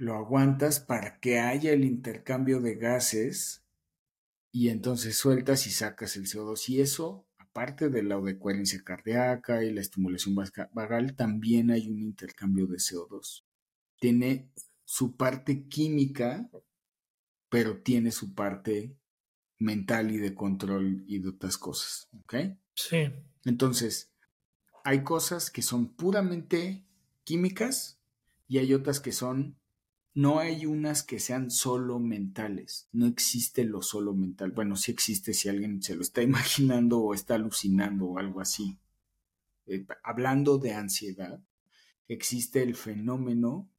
[0.02, 3.64] lo aguantas para que haya el intercambio de gases
[4.52, 6.70] y entonces sueltas y sacas el CO2.
[6.70, 10.36] Y eso, aparte de la coherencia cardíaca y la estimulación
[10.74, 13.44] vagal, también hay un intercambio de CO2.
[14.00, 14.50] Tiene
[14.86, 16.50] su parte química,
[17.48, 18.98] pero tiene su parte
[19.60, 22.10] mental y de control y de otras cosas.
[22.24, 22.36] ¿Ok?
[22.74, 23.14] Sí.
[23.46, 24.12] Entonces,
[24.84, 26.88] hay cosas que son puramente
[27.24, 28.00] químicas
[28.48, 29.61] y hay otras que son
[30.13, 32.89] no hay unas que sean solo mentales.
[32.91, 34.52] No existe lo solo mental.
[34.52, 38.78] Bueno, sí existe si alguien se lo está imaginando o está alucinando o algo así.
[39.67, 41.41] Eh, hablando de ansiedad,
[42.08, 43.69] existe el fenómeno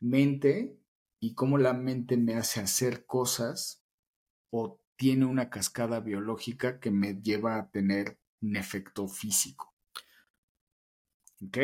[0.00, 0.76] mente
[1.20, 3.82] y cómo la mente me hace hacer cosas
[4.50, 9.74] o tiene una cascada biológica que me lleva a tener un efecto físico.
[11.42, 11.58] ¿Ok?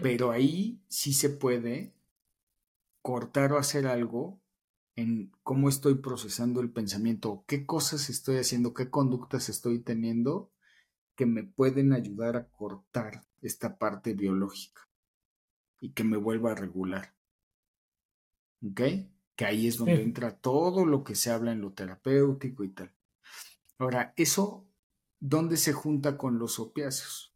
[0.00, 1.97] Pero ahí sí se puede
[3.08, 4.38] cortar o hacer algo
[4.94, 10.52] en cómo estoy procesando el pensamiento, qué cosas estoy haciendo, qué conductas estoy teniendo
[11.16, 14.90] que me pueden ayudar a cortar esta parte biológica
[15.80, 17.14] y que me vuelva a regular.
[18.62, 18.82] ¿Ok?
[19.36, 22.92] Que ahí es donde entra todo lo que se habla en lo terapéutico y tal.
[23.78, 24.68] Ahora, eso,
[25.18, 27.34] ¿dónde se junta con los opiáceos?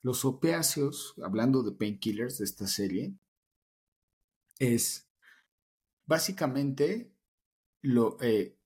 [0.00, 3.14] Los opiáceos, hablando de painkillers de esta serie,
[4.62, 5.08] es
[6.06, 7.12] básicamente
[7.80, 8.56] lo, eh,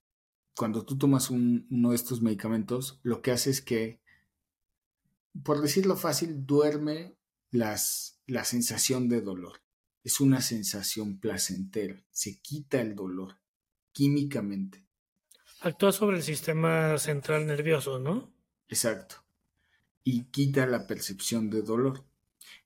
[0.54, 4.02] cuando tú tomas uno de estos medicamentos, lo que hace es que,
[5.42, 7.16] por decirlo fácil, duerme
[7.50, 9.62] las, la sensación de dolor.
[10.04, 13.38] Es una sensación placentera, se quita el dolor
[13.92, 14.84] químicamente.
[15.60, 18.30] Actúa sobre el sistema central nervioso, ¿no?
[18.68, 19.24] Exacto.
[20.04, 22.04] Y quita la percepción de dolor.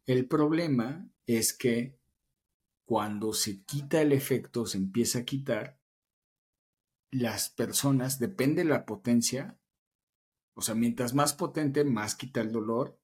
[0.05, 2.00] El problema es que
[2.91, 5.79] cuando se quita el efecto, se empieza a quitar,
[7.13, 9.61] las personas, depende de la potencia,
[10.55, 12.99] o sea, mientras más potente, más quita el dolor,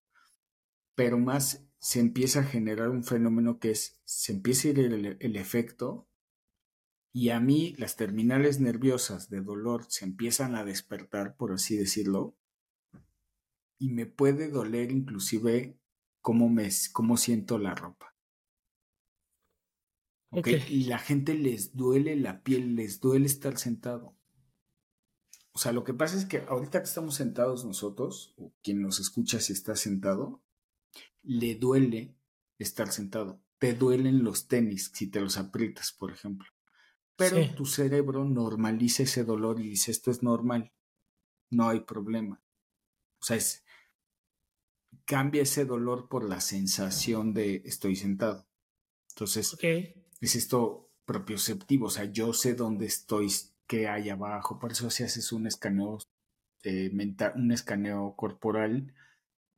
[0.96, 5.18] pero más se empieza a generar un fenómeno que es, se empieza a ir el,
[5.20, 6.09] el efecto
[7.12, 12.37] y a mí las terminales nerviosas de dolor se empiezan a despertar, por así decirlo,
[13.79, 15.79] y me puede doler inclusive
[16.20, 18.15] cómo, me, cómo siento la ropa.
[20.68, 24.16] Y la gente les duele la piel, les duele estar sentado.
[25.53, 29.01] O sea, lo que pasa es que ahorita que estamos sentados nosotros, o quien nos
[29.01, 30.42] escucha si está sentado,
[31.22, 32.14] le duele
[32.59, 33.40] estar sentado.
[33.59, 36.46] Te duelen los tenis si te los aprietas, por ejemplo.
[37.16, 40.72] Pero tu cerebro normaliza ese dolor y dice, esto es normal,
[41.49, 42.42] no hay problema.
[43.20, 43.64] O sea, es,
[45.07, 48.46] cambia ese dolor por la sensación de estoy sentado.
[49.11, 49.57] Entonces,
[50.20, 53.29] es esto propioceptivo, o sea, yo sé dónde estoy,
[53.66, 55.98] qué hay abajo, por eso si haces un escaneo
[56.62, 58.94] eh, mental, un escaneo corporal,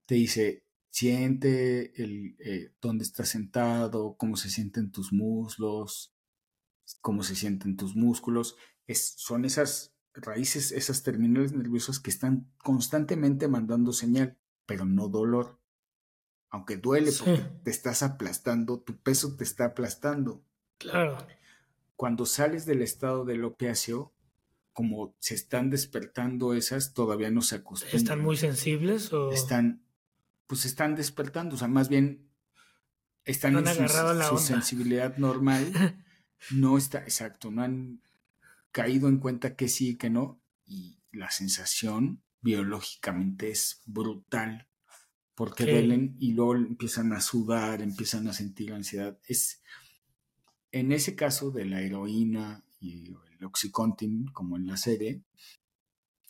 [0.06, 6.14] te dice, siente el, eh, dónde estás sentado, cómo se sienten tus muslos,
[7.00, 13.48] cómo se sienten tus músculos, es, son esas raíces, esas terminales nerviosas que están constantemente
[13.48, 15.60] mandando señal, pero no dolor.
[16.50, 20.44] Aunque duele porque te estás aplastando, tu peso te está aplastando.
[20.78, 21.18] Claro.
[21.96, 24.12] Cuando sales del estado del opiáceo,
[24.72, 27.96] como se están despertando esas, todavía no se acostumbran.
[27.96, 29.32] ¿Están muy sensibles o...?
[29.32, 29.82] Están,
[30.46, 32.28] pues están despertando, o sea, más bien
[33.24, 33.88] están en
[34.22, 35.72] su, sensibilidad normal.
[36.52, 38.00] no está, exacto, no han
[38.70, 44.68] caído en cuenta que sí y que no, y la sensación biológicamente es brutal,
[45.34, 49.18] porque duelen y luego empiezan a sudar, empiezan a sentir ansiedad.
[49.26, 49.60] Es,
[50.72, 55.22] en ese caso de la heroína y el oxycontin, como en la serie,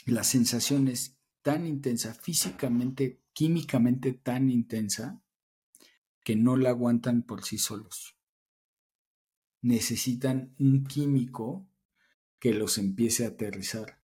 [0.07, 5.23] la sensación es tan intensa, físicamente, químicamente tan intensa,
[6.25, 8.17] que no la aguantan por sí solos.
[9.63, 11.67] Necesitan un químico
[12.39, 14.01] que los empiece a aterrizar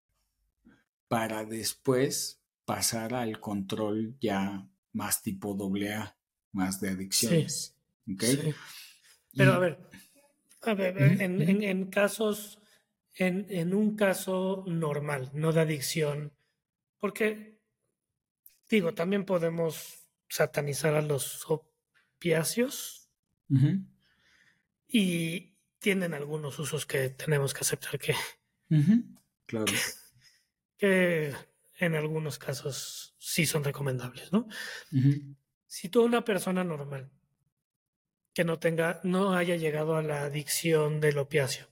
[1.09, 6.17] para después pasar al control ya más tipo AA,
[6.53, 7.77] más de adicciones.
[9.37, 9.79] Pero a ver,
[10.67, 12.61] a ver, en, casos,
[13.15, 16.33] en, un caso normal, no de adicción,
[16.99, 17.61] porque,
[18.69, 23.11] digo, también podemos satanizar a los opiáceos
[24.89, 28.15] y tienen algunos usos que tenemos que aceptar que,
[29.47, 29.67] claro.
[30.79, 31.33] que
[31.79, 34.49] en algunos casos sí son recomendables, ¿no?
[35.67, 37.11] Si tú una persona normal
[38.35, 41.69] que no tenga, no haya llegado a la adicción del opiáceo.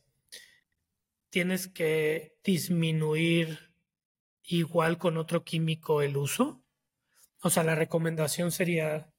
[1.29, 3.73] Tienes que disminuir
[4.45, 6.63] igual con otro químico el uso.
[7.43, 9.13] O sea, la recomendación sería.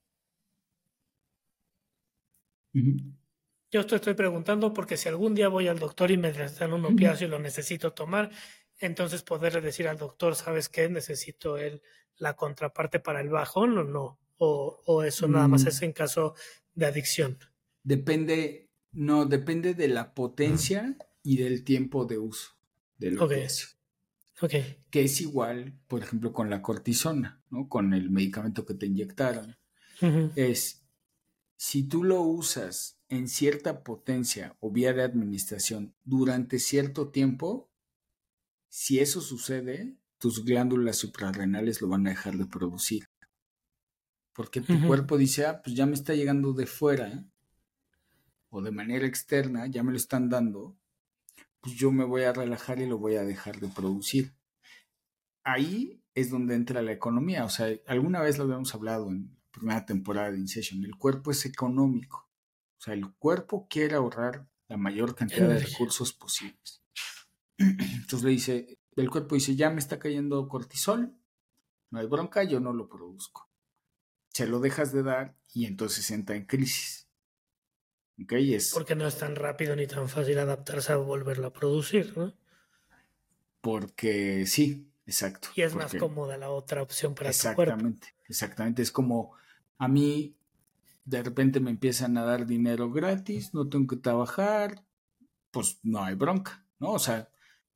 [3.72, 6.86] Yo te estoy preguntando porque si algún día voy al doctor y me dan un
[6.86, 8.32] opiáceo y lo necesito tomar,
[8.80, 10.89] entonces poderle decir al doctor, ¿sabes qué?
[10.89, 11.82] Necesito el,
[12.18, 14.20] la contraparte para el bajón o no.
[14.38, 15.68] O, eso nada más mm.
[15.68, 16.36] es en caso
[16.76, 17.38] de adicción.
[17.84, 22.51] Depende, No, depende de la potencia y del tiempo de uso
[22.97, 23.24] del Ok.
[23.32, 23.69] opiáceo.
[24.41, 24.53] Ok.
[24.91, 27.67] Que es igual, por ejemplo, con la cortisona, ¿no?
[27.69, 29.55] Con el medicamento que te inyectaron.
[30.36, 30.86] Es,
[31.55, 37.71] si tú lo usas en cierta potencia o vía de administración durante cierto tiempo,
[38.69, 43.05] si eso sucede, tus glándulas suprarrenales lo van a dejar de producir.
[44.34, 47.24] Porque tu cuerpo dice, ah, pues ya me está llegando de fuera
[48.50, 50.76] o de manera externa, ya me lo están dando,
[51.62, 54.34] pues yo me voy a relajar y lo voy a dejar de producir.
[55.44, 57.46] Ahí es donde entra la economía.
[57.46, 60.84] O sea, alguna vez lo habíamos hablado en la primera temporada de Incession.
[60.84, 62.30] El cuerpo es económico.
[62.78, 66.84] O sea, el cuerpo quiere ahorrar la mayor cantidad de recursos posibles.
[67.58, 71.16] Entonces le dice, el cuerpo dice, ya me está cayendo cortisol,
[71.92, 73.50] no hay bronca, yo no lo produzco.
[74.34, 77.08] Se lo dejas de dar y entonces entra en crisis.
[78.22, 78.34] ¿Ok?
[78.34, 82.34] Es Porque no es tan rápido ni tan fácil adaptarse a volverlo a producir, ¿no?
[83.64, 85.48] porque sí, exacto.
[85.56, 87.62] Y es más cómoda la otra opción para tu cuerpo.
[87.62, 88.82] Exactamente, exactamente.
[88.82, 89.32] Es como
[89.78, 90.36] a mí
[91.06, 94.84] de repente me empiezan a dar dinero gratis, no tengo que trabajar,
[95.50, 96.92] pues no hay bronca, ¿no?
[96.92, 97.30] O sea,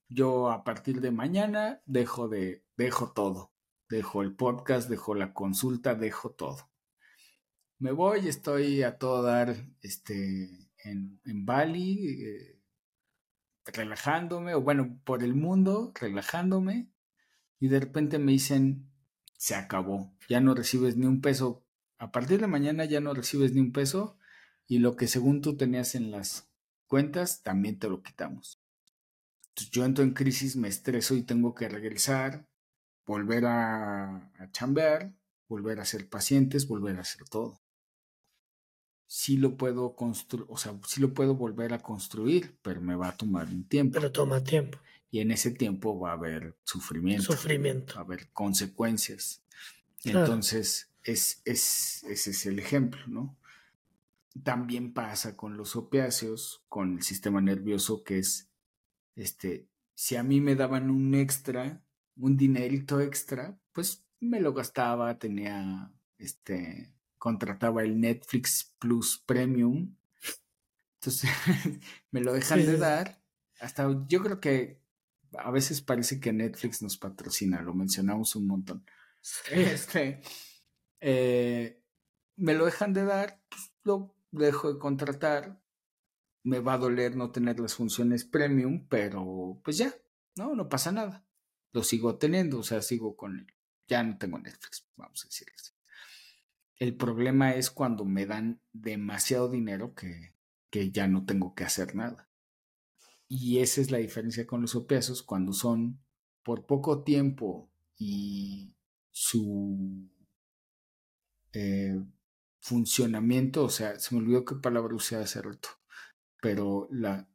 [0.09, 3.53] yo a partir de mañana dejo de, dejo todo.
[3.89, 6.69] Dejo el podcast, dejo la consulta, dejo todo.
[7.79, 12.59] Me voy, estoy a todo dar este, en, en Bali, eh,
[13.65, 16.89] relajándome, o bueno, por el mundo, relajándome,
[17.59, 18.89] y de repente me dicen,
[19.37, 21.63] se acabó, ya no recibes ni un peso,
[21.97, 24.17] a partir de mañana ya no recibes ni un peso,
[24.67, 26.49] y lo que según tú tenías en las
[26.87, 28.61] cuentas, también te lo quitamos.
[29.49, 32.47] Entonces yo entro en crisis, me estreso y tengo que regresar,
[33.07, 35.13] volver a, a chambear,
[35.47, 37.61] volver a ser pacientes, volver a hacer todo.
[39.07, 43.07] Sí lo puedo construir, o sea, sí lo puedo volver a construir, pero me va
[43.07, 43.93] a tomar un tiempo.
[43.93, 44.77] Pero toma tiempo.
[45.09, 47.97] Y en ese tiempo va a haber sufrimiento, va Sufrimiento.
[47.97, 49.41] a haber consecuencias.
[50.03, 50.19] Claro.
[50.19, 53.37] Entonces, es, es, ese es el ejemplo, ¿no?
[54.43, 58.51] También pasa con los opiáceos, con el sistema nervioso, que es,
[59.15, 61.81] este, si a mí me daban un extra,
[62.19, 69.95] un dinerito extra, pues me lo gastaba, tenía, este, contrataba el Netflix Plus Premium.
[70.95, 71.29] Entonces,
[72.11, 73.21] me lo dejan Sí, de dar.
[73.59, 74.81] Hasta yo creo que
[75.37, 78.85] a veces parece que Netflix nos patrocina, lo mencionamos un montón.
[79.51, 80.21] Este,
[80.99, 81.83] eh,
[82.35, 85.61] me lo dejan de dar, pues, lo dejo de contratar.
[86.43, 89.93] Me va a doler no tener las funciones premium, pero pues ya,
[90.37, 91.26] no, no pasa nada.
[91.71, 93.47] Lo sigo teniendo, o sea, sigo con él.
[93.87, 95.71] Ya no tengo Netflix, vamos a decirlo así.
[96.75, 100.33] El problema es cuando me dan demasiado dinero que,
[100.69, 102.29] que ya no tengo que hacer nada.
[103.27, 105.99] Y esa es la diferencia con los opiáceos cuando son
[106.43, 108.73] por poco tiempo y
[109.11, 110.09] su
[111.51, 111.99] eh,
[112.59, 115.69] funcionamiento, o sea, se me olvidó qué palabra usé hace rato,
[116.41, 117.27] pero la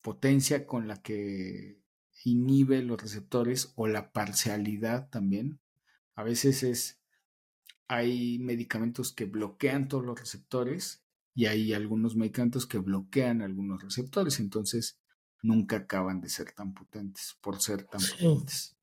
[0.00, 1.79] potencia con la que
[2.24, 5.60] inhibe los receptores o la parcialidad también,
[6.14, 7.00] a veces es,
[7.88, 11.04] hay medicamentos que bloquean todos los receptores
[11.34, 15.00] y hay algunos medicamentos que bloquean algunos receptores, entonces
[15.42, 18.12] nunca acaban de ser tan potentes por ser tan Sí.
[18.18, 18.76] potentes.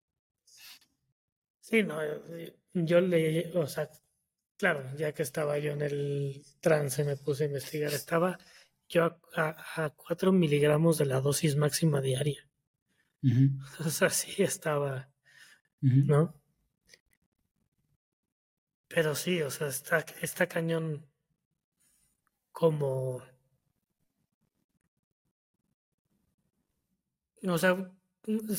[1.60, 3.90] Sí, no, eh, yo le, o sea,
[4.58, 8.40] claro, ya que estaba yo en el trance, me puse a investigar, estaba
[8.90, 12.47] yo a, a, a 4 miligramos de la dosis máxima diaria.
[13.24, 13.44] Ujú,
[13.86, 15.10] O sea, sí estaba.
[15.82, 16.34] ¿no?
[18.90, 21.08] Pero sí, o sea, está, está cañón
[22.52, 23.22] como...
[27.56, 27.74] O sea,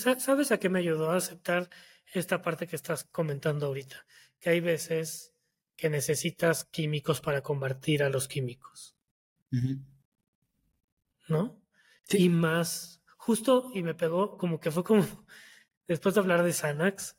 [0.02, 1.62] sa- ¿sabes a qué me ayudó a aceptar
[2.20, 4.04] esta parte que estás comentando ahorita?
[4.40, 5.32] Que hay veces
[5.76, 8.96] que necesitas químicos para combatir a los químicos.
[11.28, 11.60] ¿no?
[12.04, 12.24] Sí.
[12.24, 12.97] Y más,
[13.28, 15.02] justo, y me pegó como que fue como
[15.86, 17.18] después de hablar de Xanax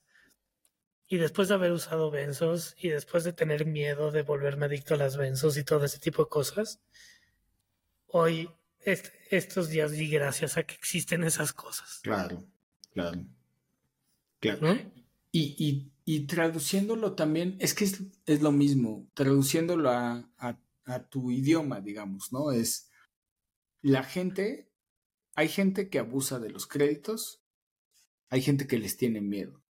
[1.07, 4.97] y después de haber usado benzos y después de tener miedo de volverme adicto a
[4.97, 6.81] las benzos y todo ese tipo de cosas,
[8.07, 8.49] hoy,
[8.79, 12.43] est- estos días di gracias a que existen esas cosas, Claro,
[12.91, 13.23] claro.
[14.39, 14.59] Claro.
[14.61, 14.73] ¿no?
[15.31, 21.07] Y, y- y traduciéndolo también, es que es, es lo mismo, traduciéndolo a, a- a
[21.07, 22.51] tu idioma, digamos, ¿no?
[22.51, 22.89] Es
[23.83, 24.68] la gente,
[25.39, 27.41] hay gente que abusa de los créditos,
[28.27, 29.63] hay gente que les tiene miedo.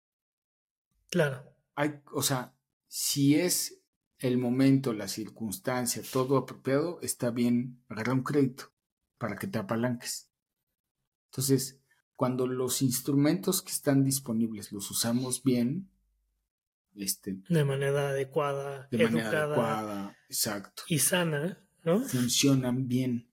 [1.11, 2.55] Claro, Hay, o sea,
[2.87, 3.79] si es
[4.17, 8.73] el momento, la circunstancia, todo apropiado, está bien agarrar un crédito
[9.19, 10.31] para que te apalanques.
[11.25, 11.79] Entonces,
[12.15, 15.91] cuando los instrumentos que están disponibles los usamos bien,
[16.95, 21.99] este, de manera adecuada, de manera adecuada, exacto, y sana, ¿no?
[22.01, 23.28] Funcionan bien.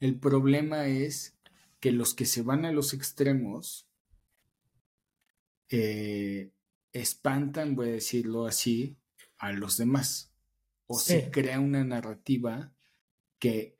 [0.00, 1.36] El problema es
[1.78, 3.86] que los que se van a los extremos
[5.68, 6.52] eh,
[6.92, 8.96] espantan, voy a decirlo así,
[9.38, 10.32] a los demás.
[10.86, 12.74] O se crea una narrativa
[13.38, 13.76] que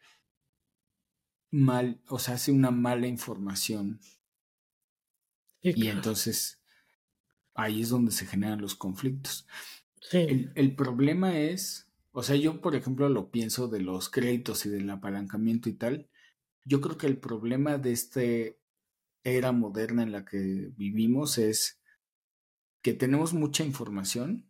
[1.51, 4.01] mal, o sea, hace una mala información.
[5.62, 6.62] y entonces
[7.55, 9.47] ahí es donde se generan los conflictos.
[10.12, 14.71] El, el, problema es, o sea, yo por ejemplo lo pienso de los créditos y
[14.71, 16.10] del apalancamiento y tal.
[16.65, 18.21] Yo creo que el problema de esta
[19.23, 21.81] era moderna en la que vivimos es
[22.83, 24.49] que tenemos mucha información.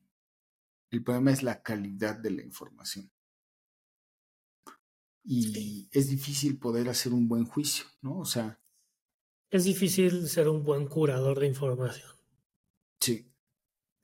[0.91, 3.11] El problema es la calidad de la información
[5.25, 8.19] y es difícil poder hacer un buen juicio, ¿no?
[8.19, 8.61] O sea...
[9.51, 12.11] Es difícil ser un buen curador de información.
[13.01, 13.33] Sí.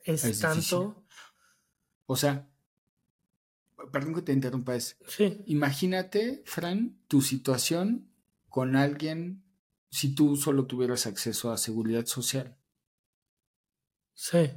[0.04, 1.04] Es, tanto...
[2.06, 2.48] O sea,
[3.90, 4.98] perdón que te interrumpa, es...
[5.06, 5.42] Sí.
[5.46, 8.10] Imagínate, Fran, tu situación
[8.48, 9.44] con alguien
[9.90, 12.56] si tú solo tuvieras acceso a seguridad social.
[14.14, 14.50] Sí.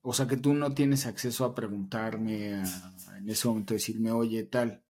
[0.00, 4.42] O sea, que tú no tienes acceso a preguntarme, a, en ese momento decirme, oye,
[4.44, 4.82] tal,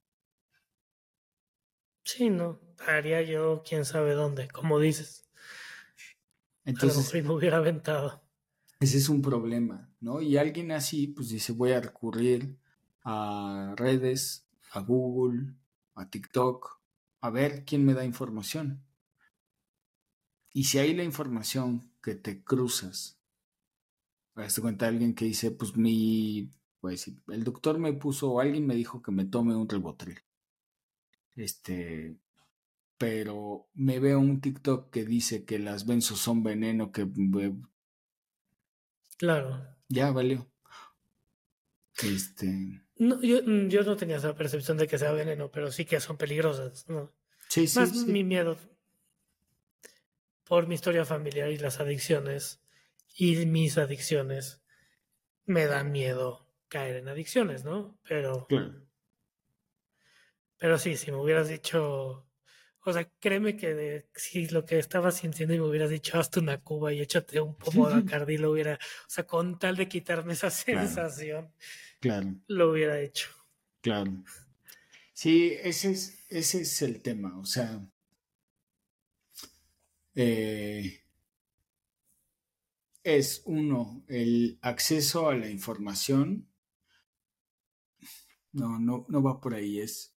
[2.05, 5.29] Sí, no, haría yo quién sabe dónde, como dices.
[6.65, 8.23] Entonces, si me hubiera aventado.
[8.81, 10.21] Ese es un problema, ¿no?
[10.21, 12.59] Y alguien así, pues dice, voy a recurrir
[13.05, 15.55] a redes, a Google,
[15.95, 16.81] a TikTok,
[17.21, 18.85] a ver quién me da información.
[20.53, 23.19] Y si hay la información que te cruzas,
[24.35, 26.51] te cuenta alguien que dice, pues mi,
[26.81, 30.19] pues el doctor me puso o alguien me dijo que me tome un ribotril.
[31.35, 32.17] Este,
[32.99, 37.09] pero me veo un TikTok que dice que las benzos son veneno, que...
[39.17, 39.65] Claro.
[39.89, 40.51] Ya valió.
[42.03, 42.83] Este...
[43.03, 45.99] No, yo, mm, yo, no tenía esa percepción de que sea veneno, pero sí que
[45.99, 47.13] son peligrosas, ¿no?
[47.49, 48.57] Sí, sí, Más mi miedo
[50.45, 52.61] por mi historia familiar y las adicciones
[53.17, 54.63] y mis adicciones
[55.47, 57.99] me da miedo caer en adicciones, ¿no?
[58.07, 58.73] Pero claro.
[60.59, 62.25] Pero sí, si me hubieras dicho,
[62.85, 66.61] o sea, créeme que si lo que estaba sintiendo y me hubieras dicho, hazte una
[66.61, 70.33] cuba y échate un pomo de Bacardi, lo hubiera, o sea, con tal de quitarme
[70.33, 71.53] esa sensación,
[72.01, 72.35] claro.
[72.49, 73.29] lo hubiera hecho.
[73.81, 74.25] Claro.
[75.13, 77.87] Sí, ese es, ese es el tema, o sea,
[80.15, 81.03] eh,
[83.05, 86.49] es uno, el acceso a la información.
[88.53, 90.15] No, no, no va por ahí, es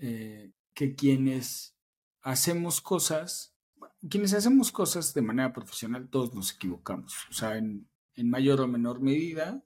[0.00, 1.75] eh, que quienes
[2.26, 3.54] hacemos cosas,
[4.10, 7.14] quienes hacemos cosas de manera profesional, todos nos equivocamos.
[7.30, 9.62] O sea, en, mayor o menor medida,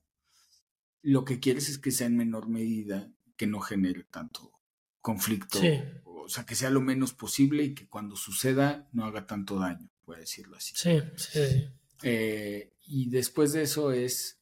[1.00, 4.52] lo que quieres es que sea en menor medida, que no genere tanto
[5.00, 5.58] conflicto.
[6.04, 9.88] O sea, que sea lo menos posible y que cuando suceda no haga tanto daño,
[10.04, 10.74] puede decirlo así.
[10.76, 11.66] Sí, sí.
[12.02, 14.38] Eh, y después de eso es,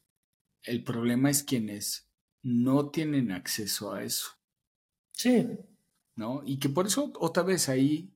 [0.63, 2.09] el problema es quienes
[2.43, 4.31] no tienen acceso a eso.
[5.13, 5.47] Sí.
[6.19, 6.41] ¿No?
[6.45, 8.11] Y que por eso otra vez ahí,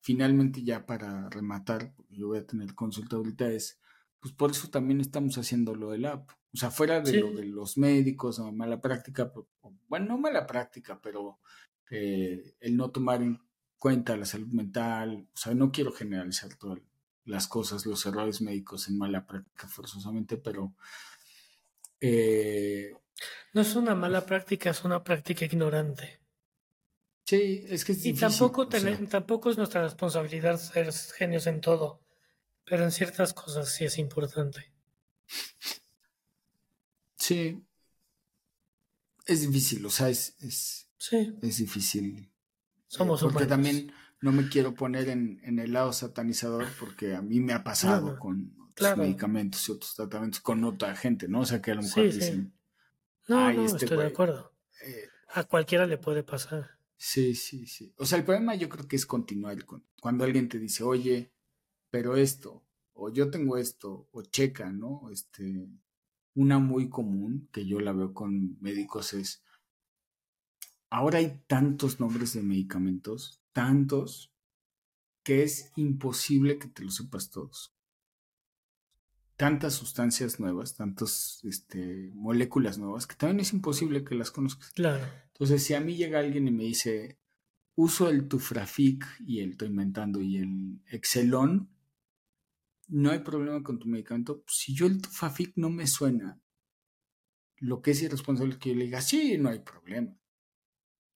[0.00, 3.80] finalmente ya para rematar, yo voy a tener consulta ahorita, es,
[4.20, 6.30] pues por eso también estamos haciendo lo del app.
[6.52, 9.32] O sea, fuera de lo de los médicos o mala práctica,
[9.88, 11.40] bueno, no mala práctica, pero
[11.90, 13.40] eh, el no tomar en
[13.78, 16.80] cuenta la salud mental, o sea, no quiero generalizar todas
[17.24, 20.74] las cosas, los errores médicos en mala práctica forzosamente, pero...
[22.00, 22.92] Eh,
[23.54, 26.20] no es una mala práctica, es una práctica ignorante.
[27.28, 32.00] Sí, es que es Y tampoco, tampoco es nuestra responsabilidad ser genios en todo,
[32.64, 34.72] pero en ciertas cosas sí es importante.
[37.16, 37.62] Sí.
[39.26, 40.90] Es difícil, o sea, es, es,
[41.42, 42.32] es difícil.
[42.86, 47.20] Somos eh, Porque también no me quiero poner en, en, el lado satanizador porque a
[47.20, 51.40] mí me ha pasado con otros medicamentos y otros tratamientos con otra gente, ¿no?
[51.40, 52.54] O sea, que a lo mejor dicen...
[53.26, 54.56] No, no, este estoy de acuerdo.
[54.82, 56.77] Eh, a cualquiera le puede pasar.
[56.98, 57.94] Sí, sí, sí.
[57.96, 59.56] O sea, el problema yo creo que es continuar.
[60.00, 61.32] Cuando alguien te dice, oye,
[61.90, 65.08] pero esto, o yo tengo esto, o checa, ¿no?
[65.10, 65.68] Este,
[66.34, 69.44] una muy común que yo la veo con médicos es,
[70.90, 74.32] ahora hay tantos nombres de medicamentos, tantos,
[75.22, 77.77] que es imposible que te los sepas todos.
[79.38, 84.72] Tantas sustancias nuevas, tantas este, moléculas nuevas, que también es imposible que las conozcas.
[84.72, 85.06] Claro.
[85.28, 87.20] Entonces, si a mí llega alguien y me dice,
[87.76, 91.70] uso el Tufrafic y el estoy inventando y el Excelón,
[92.88, 94.42] no hay problema con tu medicamento.
[94.48, 96.40] Si yo el Tufrafic no me suena,
[97.58, 100.18] lo que es irresponsable es que yo le diga, sí, no hay problema.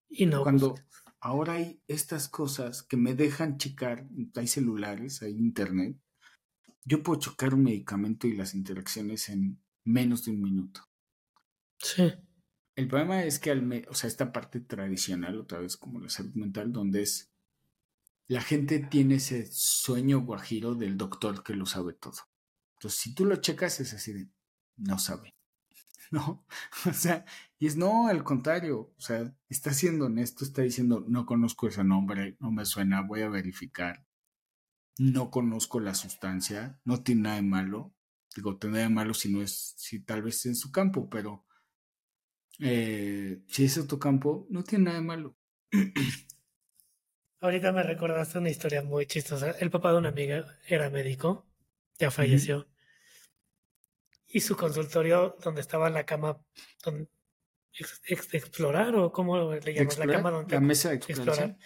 [0.07, 0.43] Y no.
[0.43, 0.75] Cuando
[1.19, 5.97] ahora hay estas cosas que me dejan checar, hay celulares, hay internet,
[6.83, 10.81] yo puedo chocar un medicamento y las interacciones en menos de un minuto.
[11.77, 12.11] Sí.
[12.75, 16.33] El problema es que, al o sea, esta parte tradicional, otra vez como la salud
[16.35, 17.31] mental, donde es
[18.31, 22.15] la gente tiene ese sueño guajiro del doctor que lo sabe todo.
[22.77, 24.29] Entonces, si tú lo checas, es así de,
[24.77, 25.35] no sabe.
[26.11, 26.45] ¿No?
[26.89, 27.25] O sea,
[27.59, 31.83] y es no, al contrario, o sea, está siendo honesto, está diciendo, no conozco ese
[31.83, 34.05] nombre, no me suena, voy a verificar.
[35.01, 37.91] No conozco la sustancia, no tiene nada de malo.
[38.35, 41.43] Digo, tiene nada de malo si no es, si tal vez en su campo, pero
[42.59, 45.35] eh, si es tu campo, no tiene nada de malo.
[47.39, 49.49] Ahorita me recordaste una historia muy chistosa.
[49.59, 51.47] El papá de una amiga era médico,
[51.97, 52.69] ya falleció.
[54.27, 56.45] Y su consultorio, donde estaba la cama
[56.85, 57.09] donde,
[57.73, 60.53] explorar, o cómo le llamas, la cama donde.
[60.53, 61.57] La mesa de exploración.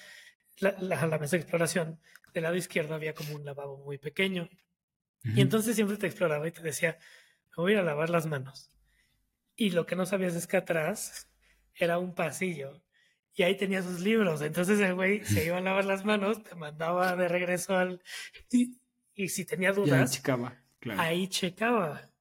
[0.60, 2.00] la, la, mesa de exploración.
[2.36, 4.50] Del lado izquierdo había como un lavabo muy pequeño.
[5.24, 7.00] Y entonces siempre te exploraba y te decía,
[7.56, 8.74] me voy a lavar las manos.
[9.56, 11.32] Y lo que no sabías es que atrás
[11.74, 12.84] era un pasillo
[13.34, 14.42] y ahí tenía sus libros.
[14.42, 18.04] Entonces el güey se iba a lavar las manos, te mandaba de regreso al...
[18.52, 20.62] Y, si tenía dudas, ahí checaba.
[20.98, 22.12] Ahí checaba.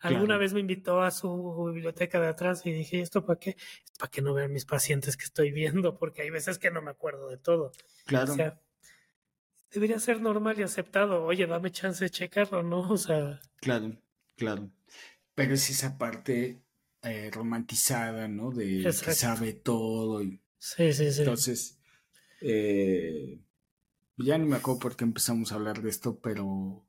[0.00, 3.50] Alguna vez me invitó a su biblioteca de atrás y dije, ¿esto para qué?
[3.50, 6.80] Es para que no vean mis pacientes que estoy viendo, porque hay veces que no
[6.80, 7.72] me acuerdo de todo.
[8.06, 8.32] Claro.
[8.32, 8.58] O sea,
[9.72, 11.24] debería ser normal y aceptado.
[11.24, 12.80] Oye, dame chance de checarlo, ¿no?
[12.90, 13.40] O sea.
[13.56, 13.96] Claro,
[14.36, 14.70] claro.
[15.34, 16.62] Pero es esa parte
[17.02, 18.50] eh, romantizada, ¿no?
[18.50, 20.22] De que sabe todo.
[20.22, 20.40] Y...
[20.58, 21.20] Sí, sí, sí.
[21.20, 21.78] Entonces,
[22.40, 23.40] eh,
[24.16, 26.84] ya ni me acuerdo por qué empezamos a hablar de esto, pero...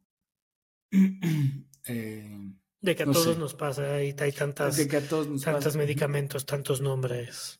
[1.87, 5.41] Eh, de que a todos nos pasa y hay tantas, de que a todos nos
[5.41, 7.59] tantos medicamentos, tantos nombres.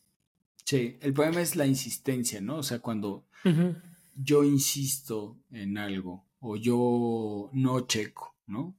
[0.63, 2.57] Sí, el problema es la insistencia, ¿no?
[2.57, 3.25] O sea, cuando
[4.23, 8.77] yo insisto en algo o yo no checo, ¿no?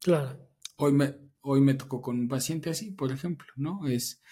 [0.00, 0.48] Claro.
[0.76, 3.86] Hoy me, hoy me tocó con un paciente así, por ejemplo, ¿no?
[3.86, 4.22] Es,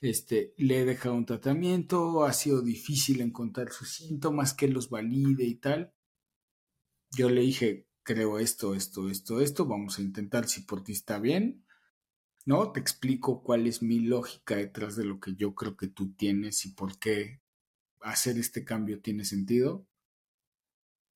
[0.00, 5.44] este, le he dejado un tratamiento, ha sido difícil encontrar sus síntomas, que los valide
[5.44, 5.92] y tal.
[7.10, 11.18] Yo le dije, creo esto, esto, esto, esto, vamos a intentar si por ti está
[11.18, 11.64] bien,
[12.44, 12.72] ¿no?
[12.72, 16.64] Te explico cuál es mi lógica detrás de lo que yo creo que tú tienes
[16.64, 17.42] y por qué
[18.00, 19.86] hacer este cambio tiene sentido.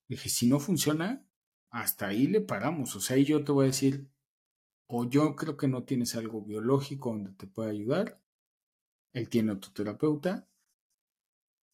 [0.09, 1.27] Dije, si no funciona,
[1.71, 2.95] hasta ahí le paramos.
[2.97, 4.09] O sea, y yo te voy a decir,
[4.87, 8.23] o yo creo que no tienes algo biológico donde te pueda ayudar,
[9.13, 10.49] él tiene otro terapeuta,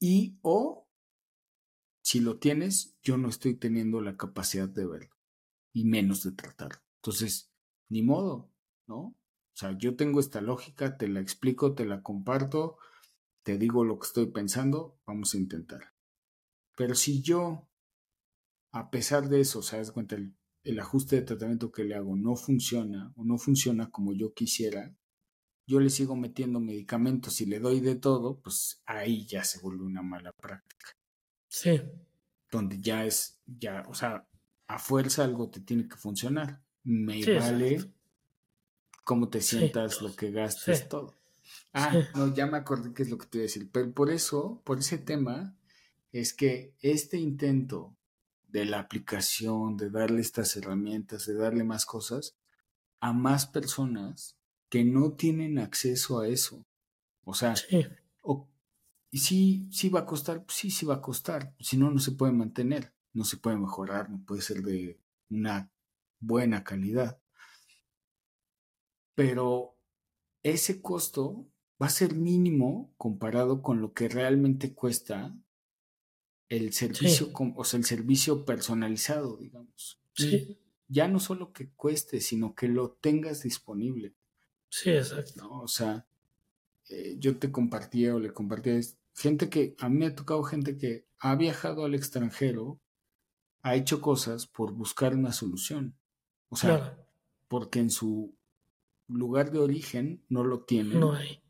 [0.01, 0.89] y o
[2.03, 5.17] si lo tienes, yo no estoy teniendo la capacidad de verlo,
[5.73, 6.81] y menos de tratarlo.
[7.03, 7.53] Entonces,
[7.89, 8.51] ni modo,
[8.87, 8.99] ¿no?
[8.99, 9.17] O
[9.55, 12.79] sea, yo tengo esta lógica, te la explico, te la comparto,
[13.49, 15.95] te digo lo que estoy pensando, vamos a intentar.
[16.77, 17.67] Pero si yo,
[18.73, 20.17] a pesar de eso, ¿sabes cuenta?
[20.17, 20.39] El
[20.69, 24.95] el ajuste de tratamiento que le hago no funciona o no funciona como yo quisiera,
[25.67, 29.85] yo le sigo metiendo medicamentos y le doy de todo, pues ahí ya se vuelve
[29.85, 30.97] una mala práctica.
[31.49, 31.81] Sí.
[32.51, 34.29] Donde ya es, ya, o sea,
[34.67, 36.63] a fuerza algo te tiene que funcionar.
[36.85, 37.91] Me vale
[39.05, 41.18] cómo te sientas, lo que gastes, todo.
[41.79, 43.71] Ah, no, ya me acordé qué es lo que te iba a decir.
[43.71, 45.57] Pero por eso, por ese tema,
[46.13, 47.97] es que este intento
[48.49, 52.37] de la aplicación, de darle estas herramientas, de darle más cosas
[53.01, 54.37] a más personas
[54.69, 56.65] que no tienen acceso a eso.
[57.25, 57.55] O sea,
[59.11, 61.55] y sí, sí va a costar, sí, sí va a costar.
[61.61, 64.99] Si no, no se puede mantener, no se puede mejorar, no puede ser de
[65.31, 65.71] una
[66.21, 67.19] buena calidad.
[69.15, 69.77] Pero
[70.43, 71.47] ese costo
[71.81, 75.35] va a ser mínimo comparado con lo que realmente cuesta
[76.49, 80.01] el servicio, o sea, el servicio personalizado, digamos.
[80.15, 80.59] Sí.
[80.89, 84.17] ya no solo que cueste, sino que lo tengas disponible.
[84.69, 85.49] Sí, exacto.
[85.51, 86.09] O sea,
[86.89, 88.81] eh, yo te compartía o le compartía
[89.15, 92.81] gente que, a mí me ha tocado gente que ha viajado al extranjero,
[93.63, 95.97] ha hecho cosas por buscar una solución.
[96.49, 96.97] O sea,
[97.47, 98.35] porque en su
[99.07, 100.99] lugar de origen no lo tienen.
[100.99, 101.43] No hay.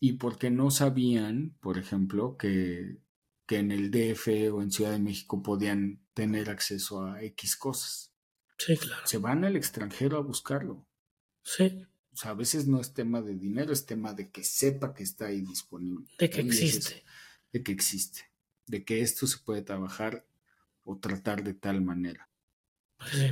[0.00, 2.98] Y porque no sabían, por ejemplo, que
[3.46, 8.12] que en el DF o en Ciudad de México podían tener acceso a X cosas.
[8.58, 9.04] Sí, claro.
[9.06, 10.86] Se van al extranjero a buscarlo.
[11.42, 11.84] Sí.
[12.12, 15.02] O sea, a veces no es tema de dinero, es tema de que sepa que
[15.02, 16.06] está ahí disponible.
[16.16, 17.04] De que es- existe.
[17.52, 18.30] de que existe.
[18.66, 20.24] De que esto se puede trabajar
[20.84, 22.30] o tratar de tal manera.
[23.10, 23.30] Sí.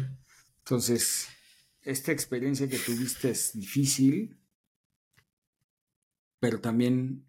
[0.59, 1.29] Entonces,
[1.83, 4.38] esta experiencia que tuviste es difícil,
[6.41, 7.27] pero también,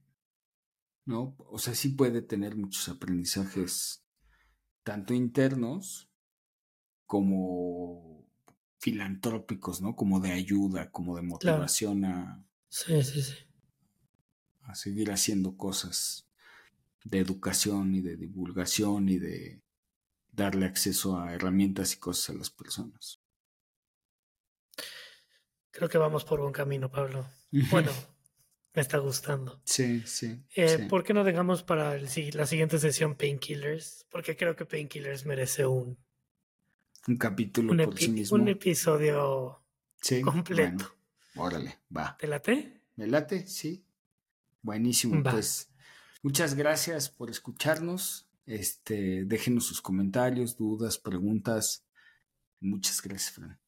[1.06, 1.36] ¿no?
[1.40, 4.04] O sea, sí puede tener muchos aprendizajes,
[4.84, 6.10] tanto internos
[7.06, 8.26] como
[8.80, 9.96] filantrópicos, ¿no?
[9.96, 13.34] Como de ayuda, como de motivación a, Sí, sí, sí.
[14.62, 16.28] a seguir haciendo cosas
[17.04, 19.64] de educación y de divulgación y de
[20.32, 23.20] darle acceso a herramientas y cosas a las personas.
[25.72, 27.26] Creo que vamos por buen camino, Pablo.
[27.72, 27.92] Bueno,
[28.74, 29.62] me está gustando.
[29.66, 30.44] Sí, sí.
[30.56, 30.84] Eh, sí.
[30.86, 34.06] ¿Por qué no dejamos para el la siguiente sesión Painkillers?
[34.12, 35.98] Porque creo que Painkillers merece un,
[37.08, 38.38] Un capítulo un, por sí mismo.
[38.38, 39.62] un episodio
[40.02, 40.96] Sí, completo.
[41.36, 42.16] bueno, órale, va.
[42.18, 42.82] ¿Te late?
[42.96, 43.48] ¿Me late?
[43.48, 43.84] Sí.
[44.62, 45.22] Buenísimo.
[45.24, 45.32] Va.
[45.32, 45.70] Pues
[46.22, 48.28] muchas gracias por escucharnos.
[48.46, 51.86] Este, déjenos sus comentarios, dudas, preguntas.
[52.60, 53.59] Muchas gracias, Fran.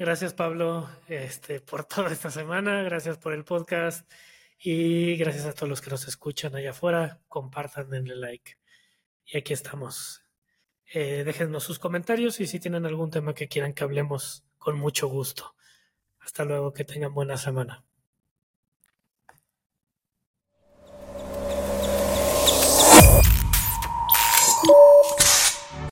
[0.00, 2.82] Gracias, Pablo, este, por toda esta semana.
[2.82, 4.10] Gracias por el podcast.
[4.58, 7.20] Y gracias a todos los que nos escuchan allá afuera.
[7.28, 8.56] Compartan, denle like.
[9.26, 10.22] Y aquí estamos.
[10.94, 15.06] Eh, déjennos sus comentarios y si tienen algún tema que quieran que hablemos, con mucho
[15.06, 15.54] gusto.
[16.18, 17.84] Hasta luego, que tengan buena semana.